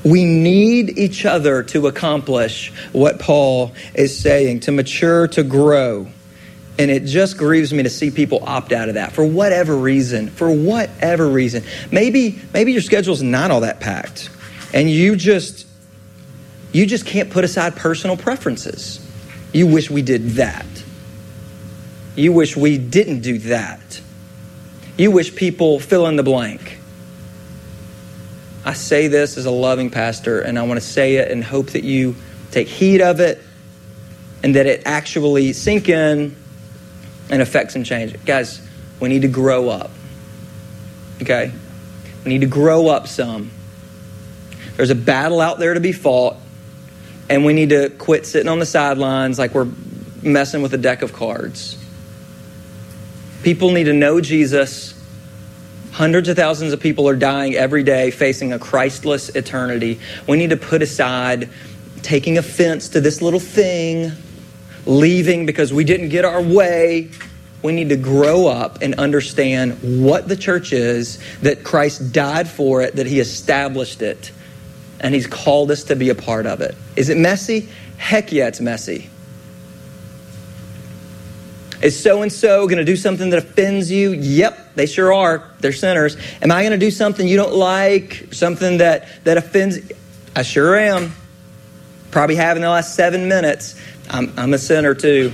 We 0.04 0.24
need 0.24 0.98
each 0.98 1.24
other 1.24 1.62
to 1.64 1.86
accomplish 1.86 2.72
what 2.92 3.18
Paul 3.20 3.72
is 3.94 4.18
saying, 4.18 4.60
to 4.60 4.72
mature, 4.72 5.28
to 5.28 5.42
grow. 5.42 6.08
And 6.78 6.90
it 6.90 7.04
just 7.04 7.36
grieves 7.36 7.72
me 7.72 7.82
to 7.82 7.90
see 7.90 8.10
people 8.10 8.42
opt 8.44 8.72
out 8.72 8.88
of 8.88 8.94
that 8.94 9.12
for 9.12 9.24
whatever 9.24 9.76
reason. 9.76 10.28
For 10.30 10.50
whatever 10.50 11.28
reason. 11.28 11.62
Maybe, 11.90 12.40
maybe 12.52 12.72
your 12.72 12.80
schedule's 12.80 13.22
not 13.22 13.50
all 13.50 13.60
that 13.60 13.78
packed. 13.78 14.30
And 14.74 14.90
you 14.90 15.16
just 15.16 15.66
you 16.72 16.86
just 16.86 17.04
can't 17.04 17.30
put 17.30 17.44
aside 17.44 17.76
personal 17.76 18.16
preferences. 18.16 19.06
You 19.52 19.66
wish 19.66 19.90
we 19.90 20.00
did 20.02 20.30
that. 20.30 20.66
You 22.16 22.32
wish 22.32 22.56
we 22.56 22.78
didn't 22.78 23.20
do 23.20 23.38
that. 23.38 24.00
You 24.96 25.10
wish 25.10 25.34
people 25.34 25.78
fill 25.78 26.06
in 26.06 26.16
the 26.16 26.22
blank. 26.22 26.78
I 28.64 28.75
say 28.75 29.09
this 29.09 29.37
as 29.37 29.46
a 29.46 29.51
loving 29.51 29.90
pastor, 29.90 30.40
and 30.40 30.59
I 30.59 30.62
want 30.62 30.81
to 30.81 30.87
say 30.87 31.16
it 31.16 31.31
and 31.31 31.42
hope 31.42 31.70
that 31.70 31.83
you 31.83 32.14
take 32.51 32.68
heed 32.68 33.01
of 33.01 33.18
it 33.20 33.42
and 34.42 34.55
that 34.57 34.66
it 34.66 34.83
actually 34.87 35.53
sink 35.53 35.88
in 35.88 36.37
and 37.31 37.42
affect 37.42 37.72
some 37.72 37.85
change. 37.85 38.14
Guys, 38.25 38.61
we 39.01 39.09
need 39.09 39.22
to 39.22 39.29
grow 39.29 39.68
up. 39.68 39.90
Okay? 41.22 41.53
We 42.25 42.29
need 42.29 42.42
to 42.42 42.46
grow 42.46 42.88
up 42.88 43.09
some. 43.09 43.51
There's 44.77 44.90
a 44.90 44.94
battle 44.94 45.40
out 45.40 45.59
there 45.59 45.75
to 45.75 45.81
be 45.81 45.92
fought, 45.92 46.37
and 47.29 47.44
we 47.44 47.53
need 47.53 47.70
to 47.70 47.90
quit 47.90 48.27
sitting 48.27 48.48
on 48.48 48.59
the 48.59 48.66
sidelines 48.66 49.38
like 49.38 49.55
we're 49.55 49.68
messing 50.22 50.62
with 50.62 50.72
a 50.72 50.79
deck 50.79 51.03
of 51.03 51.12
cards. 51.12 51.77
People 53.42 53.72
need 53.72 53.85
to 53.85 53.92
know 53.92 54.20
Jesus 54.20 54.91
Hundreds 55.92 56.28
of 56.28 56.37
thousands 56.37 56.72
of 56.72 56.81
people 56.81 57.07
are 57.07 57.14
dying 57.14 57.55
every 57.55 57.83
day 57.83 58.11
facing 58.11 58.52
a 58.52 58.59
Christless 58.59 59.28
eternity. 59.31 60.00
We 60.26 60.38
need 60.38 60.50
to 60.50 60.57
put 60.57 60.81
aside 60.81 61.50
taking 62.00 62.38
offense 62.38 62.88
to 62.90 63.00
this 63.00 63.20
little 63.20 63.38
thing, 63.38 64.11
leaving 64.87 65.44
because 65.44 65.72
we 65.72 65.85
didn't 65.85 66.09
get 66.09 66.24
our 66.24 66.42
way. 66.42 67.11
We 67.62 67.72
need 67.72 67.90
to 67.90 67.96
grow 67.96 68.48
up 68.48 68.81
and 68.81 68.94
understand 68.94 70.02
what 70.02 70.28
the 70.28 70.37
church 70.37 70.72
is, 70.72 71.18
that 71.42 71.62
Christ 71.62 72.12
died 72.12 72.48
for 72.48 72.83
it, 72.83 72.96
that 72.96 73.07
he 73.07 73.20
established 73.20 74.02
it, 74.02 74.33
and 74.98 75.14
he's 75.14 75.26
called 75.26 75.70
us 75.70 75.85
to 75.85 75.94
be 75.94 76.09
a 76.09 76.14
part 76.14 76.46
of 76.46 76.61
it. 76.61 76.74
Is 76.96 77.11
it 77.11 77.18
messy? 77.18 77.68
Heck 77.98 78.33
yeah, 78.33 78.48
it's 78.48 78.61
messy. 78.61 79.11
Is 81.83 82.01
so 82.01 82.23
and 82.23 82.33
so 82.33 82.68
going 82.68 82.79
to 82.79 82.85
do 82.85 82.95
something 82.95 83.31
that 83.31 83.40
offends 83.40 83.90
you? 83.90 84.12
Yep, 84.12 84.77
they 84.77 84.87
sure 84.87 85.12
are. 85.12 85.51
They're 85.59 85.73
sinners. 85.73 86.16
Am 86.40 86.53
I 86.53 86.62
going 86.62 86.71
to 86.71 86.79
do 86.79 86.92
something 86.92 87.27
you 87.27 87.37
don't 87.37 87.55
like? 87.55 88.29
Something 88.31 88.79
that, 88.79 89.09
that 89.25 89.37
offends? 89.37 89.81
I 90.37 90.42
sure 90.42 90.77
am. 90.77 91.12
Probably 92.12 92.37
have 92.37 92.57
in 92.57 92.62
the 92.62 92.68
last 92.68 92.95
seven 92.95 93.27
minutes. 93.27 93.81
I'm, 94.09 94.33
I'm 94.37 94.55
a 94.55 94.59
sinner 94.59 94.95
too. 94.95 95.33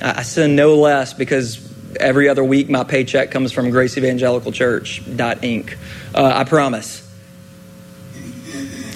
I, 0.00 0.20
I 0.20 0.22
sin 0.22 0.54
no 0.54 0.76
less 0.76 1.14
because 1.14 1.60
every 1.96 2.28
other 2.28 2.44
week 2.44 2.68
my 2.68 2.84
paycheck 2.84 3.32
comes 3.32 3.50
from 3.50 3.70
Grace 3.70 3.98
Evangelical 3.98 4.52
Church, 4.52 5.02
Inc. 5.04 5.76
Uh, 6.14 6.32
I 6.32 6.44
promise. 6.44 7.02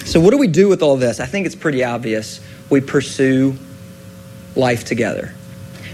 So, 0.05 0.21
what 0.21 0.31
do 0.31 0.37
we 0.37 0.47
do 0.47 0.69
with 0.69 0.81
all 0.81 0.95
this? 0.95 1.19
I 1.19 1.25
think 1.25 1.45
it's 1.45 1.55
pretty 1.55 1.83
obvious. 1.83 2.39
We 2.69 2.79
pursue 2.79 3.55
life 4.55 4.85
together 4.85 5.33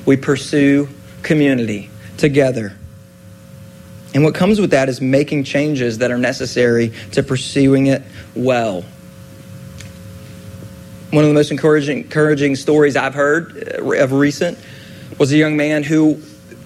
we 0.07 0.17
pursue 0.17 0.89
community 1.21 1.91
together. 2.17 2.75
And 4.15 4.23
what 4.23 4.33
comes 4.33 4.59
with 4.59 4.71
that 4.71 4.89
is 4.89 5.01
making 5.01 5.43
changes 5.43 5.99
that 5.99 6.09
are 6.09 6.17
necessary 6.17 6.93
to 7.11 7.21
pursuing 7.21 7.87
it 7.87 8.01
well. 8.33 8.83
One 11.11 11.23
of 11.23 11.29
the 11.29 11.33
most 11.33 11.51
encouraging, 11.51 11.99
encouraging 11.99 12.55
stories 12.55 12.95
I've 12.95 13.13
heard 13.13 13.75
uh, 13.77 14.03
of 14.03 14.13
recent 14.13 14.57
was 15.19 15.31
a 15.33 15.37
young 15.37 15.57
man 15.57 15.83
who 15.83 16.21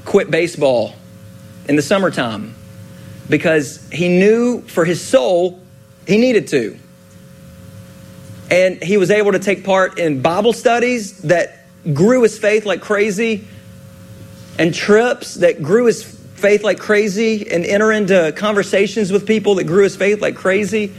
quit 0.06 0.30
baseball 0.30 0.93
in 1.67 1.75
the 1.75 1.82
summertime 1.82 2.56
because 3.27 3.88
he 3.91 4.08
knew 4.08 4.62
for 4.62 4.86
his 4.86 5.01
soul 5.01 5.60
he 6.08 6.17
needed 6.17 6.47
to. 6.49 6.77
And 8.51 8.84
he 8.84 8.97
was 8.97 9.10
able 9.10 9.32
to 9.32 9.39
take 9.39 9.63
part 9.63 9.97
in 9.97 10.21
Bible 10.21 10.54
studies 10.54 11.21
that 11.21 11.61
grew 11.93 12.23
his 12.23 12.37
faith 12.37 12.65
like 12.65 12.81
crazy, 12.81 13.47
and 14.57 14.73
trips 14.73 15.35
that 15.35 15.63
grew 15.63 15.85
his 15.85 16.03
faith 16.03 16.63
like 16.63 16.79
crazy, 16.79 17.49
and 17.51 17.65
enter 17.65 17.91
into 17.91 18.33
conversations 18.35 19.11
with 19.11 19.25
people 19.25 19.55
that 19.55 19.65
grew 19.65 19.83
his 19.83 19.95
faith 19.95 20.21
like 20.21 20.35
crazy. 20.35 20.93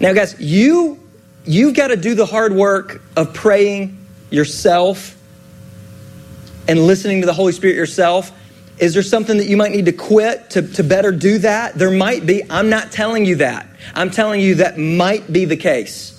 Now, 0.00 0.12
guys, 0.12 0.38
you 0.40 1.00
you've 1.44 1.74
got 1.74 1.88
to 1.88 1.96
do 1.96 2.14
the 2.14 2.26
hard 2.26 2.52
work 2.52 3.00
of 3.16 3.32
praying 3.32 3.96
yourself 4.30 5.16
and 6.68 6.86
listening 6.86 7.20
to 7.20 7.26
the 7.26 7.32
Holy 7.32 7.52
Spirit 7.52 7.76
yourself. 7.76 8.32
Is 8.78 8.92
there 8.92 9.02
something 9.02 9.38
that 9.38 9.46
you 9.46 9.56
might 9.56 9.72
need 9.72 9.86
to 9.86 9.92
quit 9.92 10.50
to, 10.50 10.62
to 10.62 10.84
better 10.84 11.12
do 11.12 11.38
that? 11.38 11.74
There 11.74 11.90
might 11.90 12.26
be. 12.26 12.42
I'm 12.50 12.68
not 12.68 12.92
telling 12.92 13.24
you 13.24 13.36
that. 13.36 13.66
I'm 13.94 14.10
telling 14.10 14.40
you 14.40 14.56
that 14.56 14.76
might 14.76 15.32
be 15.32 15.44
the 15.46 15.56
case. 15.56 16.15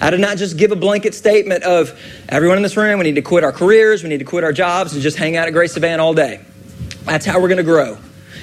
I 0.00 0.10
did 0.10 0.20
not 0.20 0.38
just 0.38 0.56
give 0.56 0.72
a 0.72 0.76
blanket 0.76 1.14
statement 1.14 1.62
of 1.64 1.98
everyone 2.28 2.56
in 2.56 2.62
this 2.62 2.76
room, 2.76 2.98
we 2.98 3.04
need 3.04 3.16
to 3.16 3.22
quit 3.22 3.44
our 3.44 3.52
careers, 3.52 4.02
we 4.02 4.08
need 4.08 4.18
to 4.18 4.24
quit 4.24 4.44
our 4.44 4.52
jobs, 4.52 4.94
and 4.94 5.02
just 5.02 5.18
hang 5.18 5.36
out 5.36 5.46
at 5.46 5.52
Grace 5.52 5.72
Savannah 5.72 6.02
all 6.02 6.14
day. 6.14 6.40
That's 7.04 7.26
how 7.26 7.40
we're 7.40 7.48
going 7.48 7.58
to 7.58 7.62
grow. 7.62 7.98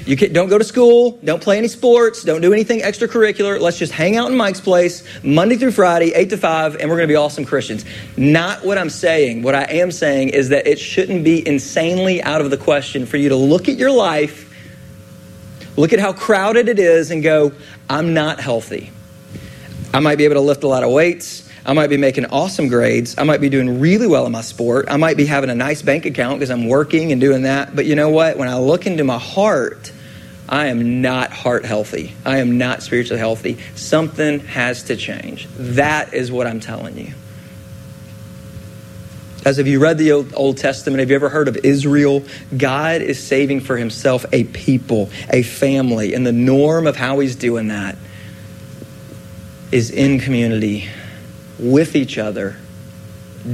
You 0.05 0.15
can, 0.15 0.31
don't 0.31 0.47
go 0.47 0.57
to 0.57 0.63
school, 0.63 1.19
don't 1.23 1.41
play 1.41 1.57
any 1.57 1.67
sports, 1.67 2.23
don't 2.23 2.39
do 2.39 2.53
anything 2.53 2.79
extracurricular. 2.79 3.59
Let's 3.59 3.77
just 3.77 3.91
hang 3.91 4.15
out 4.15 4.31
in 4.31 4.37
Mike's 4.37 4.61
place 4.61 5.03
Monday 5.21 5.57
through 5.57 5.71
Friday, 5.71 6.13
8 6.13 6.29
to 6.29 6.37
5, 6.37 6.75
and 6.75 6.89
we're 6.89 6.95
going 6.95 7.09
to 7.09 7.11
be 7.11 7.17
awesome 7.17 7.43
Christians. 7.43 7.83
Not 8.15 8.63
what 8.63 8.77
I'm 8.77 8.89
saying. 8.89 9.41
What 9.41 9.53
I 9.53 9.63
am 9.63 9.91
saying 9.91 10.29
is 10.29 10.47
that 10.49 10.65
it 10.65 10.79
shouldn't 10.79 11.25
be 11.25 11.45
insanely 11.45 12.23
out 12.23 12.39
of 12.39 12.51
the 12.51 12.57
question 12.57 13.05
for 13.05 13.17
you 13.17 13.29
to 13.29 13.35
look 13.35 13.67
at 13.67 13.77
your 13.77 13.91
life, 13.91 14.45
look 15.75 15.91
at 15.91 15.99
how 15.99 16.13
crowded 16.13 16.69
it 16.69 16.79
is, 16.79 17.11
and 17.11 17.21
go, 17.21 17.51
I'm 17.89 18.13
not 18.13 18.39
healthy. 18.39 18.91
I 19.93 19.99
might 19.99 20.17
be 20.17 20.23
able 20.23 20.35
to 20.35 20.41
lift 20.41 20.63
a 20.63 20.67
lot 20.67 20.83
of 20.83 20.91
weights. 20.91 21.46
I 21.67 21.73
might 21.73 21.89
be 21.89 21.97
making 21.97 22.27
awesome 22.27 22.69
grades. 22.69 23.15
I 23.17 23.23
might 23.23 23.41
be 23.41 23.49
doing 23.49 23.81
really 23.81 24.07
well 24.07 24.25
in 24.25 24.31
my 24.31 24.39
sport. 24.39 24.85
I 24.89 24.95
might 24.95 25.17
be 25.17 25.25
having 25.25 25.49
a 25.49 25.55
nice 25.55 25.81
bank 25.81 26.05
account 26.05 26.39
because 26.39 26.49
I'm 26.49 26.69
working 26.69 27.11
and 27.11 27.19
doing 27.19 27.41
that. 27.41 27.75
But 27.75 27.85
you 27.85 27.95
know 27.95 28.07
what? 28.07 28.37
When 28.37 28.47
I 28.47 28.57
look 28.57 28.87
into 28.87 29.03
my 29.03 29.19
heart, 29.19 29.91
I 30.47 30.67
am 30.67 31.01
not 31.01 31.31
heart 31.31 31.65
healthy. 31.65 32.13
I 32.23 32.37
am 32.37 32.57
not 32.57 32.83
spiritually 32.83 33.19
healthy. 33.19 33.57
Something 33.75 34.39
has 34.39 34.83
to 34.83 34.95
change. 34.95 35.49
That 35.57 36.13
is 36.13 36.31
what 36.31 36.47
I'm 36.47 36.61
telling 36.61 36.97
you. 36.97 37.11
As 39.43 39.57
have 39.57 39.67
you 39.67 39.79
read 39.79 39.97
the 39.97 40.13
Old 40.13 40.57
Testament? 40.57 41.01
Have 41.01 41.09
you 41.09 41.17
ever 41.17 41.27
heard 41.27 41.49
of 41.49 41.57
Israel? 41.57 42.23
God 42.55 43.01
is 43.01 43.21
saving 43.21 43.59
for 43.59 43.75
himself 43.75 44.25
a 44.31 44.45
people, 44.45 45.09
a 45.29 45.43
family, 45.43 46.13
and 46.13 46.25
the 46.25 46.31
norm 46.31 46.87
of 46.87 46.95
how 46.95 47.19
he's 47.19 47.35
doing 47.35 47.67
that 47.67 47.97
is 49.69 49.91
in 49.91 50.21
community 50.21 50.87
with 51.59 51.95
each 51.95 52.17
other, 52.17 52.55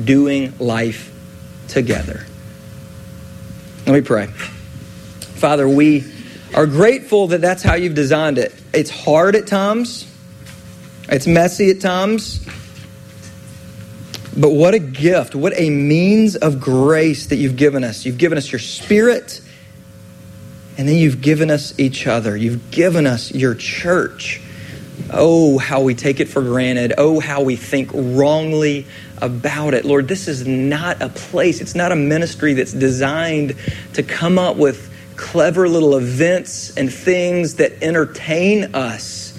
doing 0.03 0.53
life 0.59 1.11
together. 1.67 2.25
Let 3.85 3.93
me 3.93 4.01
pray. 4.01 4.27
Father, 4.27 5.67
we 5.67 6.05
are 6.53 6.65
grateful 6.65 7.27
that 7.27 7.41
that's 7.41 7.63
how 7.63 7.75
you've 7.75 7.95
designed 7.95 8.37
it. 8.37 8.53
It's 8.73 8.89
hard 8.89 9.35
at 9.35 9.47
times, 9.47 10.09
it's 11.09 11.27
messy 11.27 11.69
at 11.69 11.81
times. 11.81 12.45
But 14.35 14.49
what 14.49 14.73
a 14.73 14.79
gift, 14.79 15.35
what 15.35 15.53
a 15.55 15.69
means 15.69 16.35
of 16.35 16.59
grace 16.59 17.27
that 17.27 17.35
you've 17.35 17.55
given 17.55 17.83
us. 17.83 18.03
You've 18.03 18.17
given 18.17 18.37
us 18.37 18.51
your 18.51 18.59
spirit, 18.59 19.41
and 20.75 20.87
then 20.89 20.95
you've 20.95 21.21
given 21.21 21.51
us 21.51 21.77
each 21.79 22.07
other. 22.07 22.35
You've 22.35 22.71
given 22.71 23.05
us 23.05 23.31
your 23.31 23.53
church. 23.53 24.41
Oh, 25.11 25.57
how 25.57 25.81
we 25.81 25.95
take 25.95 26.19
it 26.19 26.27
for 26.27 26.41
granted. 26.41 26.93
Oh, 26.97 27.19
how 27.19 27.41
we 27.41 27.55
think 27.55 27.91
wrongly 27.93 28.85
about 29.21 29.73
it. 29.73 29.85
Lord, 29.85 30.07
this 30.07 30.27
is 30.27 30.45
not 30.45 31.01
a 31.01 31.09
place, 31.09 31.61
it's 31.61 31.75
not 31.75 31.91
a 31.91 31.95
ministry 31.95 32.53
that's 32.53 32.73
designed 32.73 33.55
to 33.93 34.03
come 34.03 34.37
up 34.37 34.57
with 34.57 34.91
clever 35.15 35.69
little 35.69 35.95
events 35.95 36.75
and 36.75 36.91
things 36.91 37.55
that 37.55 37.81
entertain 37.81 38.75
us. 38.75 39.37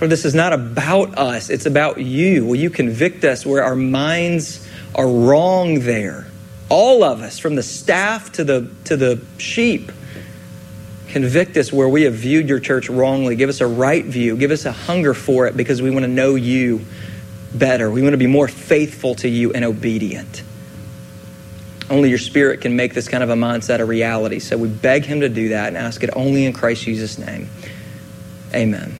Or 0.00 0.08
this 0.08 0.24
is 0.24 0.34
not 0.34 0.52
about 0.52 1.16
us, 1.18 1.50
it's 1.50 1.66
about 1.66 2.00
you. 2.00 2.44
Will 2.44 2.56
you 2.56 2.70
convict 2.70 3.24
us 3.24 3.46
where 3.46 3.62
our 3.62 3.76
minds 3.76 4.66
are 4.94 5.06
wrong 5.08 5.80
there? 5.80 6.26
All 6.68 7.04
of 7.04 7.20
us, 7.20 7.38
from 7.38 7.54
the 7.54 7.62
staff 7.62 8.32
to 8.32 8.44
the, 8.44 8.70
to 8.84 8.96
the 8.96 9.20
sheep. 9.38 9.92
Convict 11.12 11.58
us 11.58 11.70
where 11.70 11.90
we 11.90 12.04
have 12.04 12.14
viewed 12.14 12.48
your 12.48 12.58
church 12.58 12.88
wrongly. 12.88 13.36
Give 13.36 13.50
us 13.50 13.60
a 13.60 13.66
right 13.66 14.02
view. 14.02 14.34
Give 14.34 14.50
us 14.50 14.64
a 14.64 14.72
hunger 14.72 15.12
for 15.12 15.46
it 15.46 15.54
because 15.54 15.82
we 15.82 15.90
want 15.90 16.04
to 16.04 16.10
know 16.10 16.36
you 16.36 16.80
better. 17.52 17.90
We 17.90 18.00
want 18.00 18.14
to 18.14 18.18
be 18.18 18.26
more 18.26 18.48
faithful 18.48 19.14
to 19.16 19.28
you 19.28 19.52
and 19.52 19.62
obedient. 19.62 20.42
Only 21.90 22.08
your 22.08 22.16
spirit 22.16 22.62
can 22.62 22.76
make 22.76 22.94
this 22.94 23.08
kind 23.08 23.22
of 23.22 23.28
a 23.28 23.34
mindset 23.34 23.80
a 23.80 23.84
reality. 23.84 24.38
So 24.38 24.56
we 24.56 24.68
beg 24.68 25.04
him 25.04 25.20
to 25.20 25.28
do 25.28 25.50
that 25.50 25.68
and 25.68 25.76
ask 25.76 26.02
it 26.02 26.08
only 26.16 26.46
in 26.46 26.54
Christ 26.54 26.84
Jesus' 26.84 27.18
name. 27.18 27.50
Amen. 28.54 28.90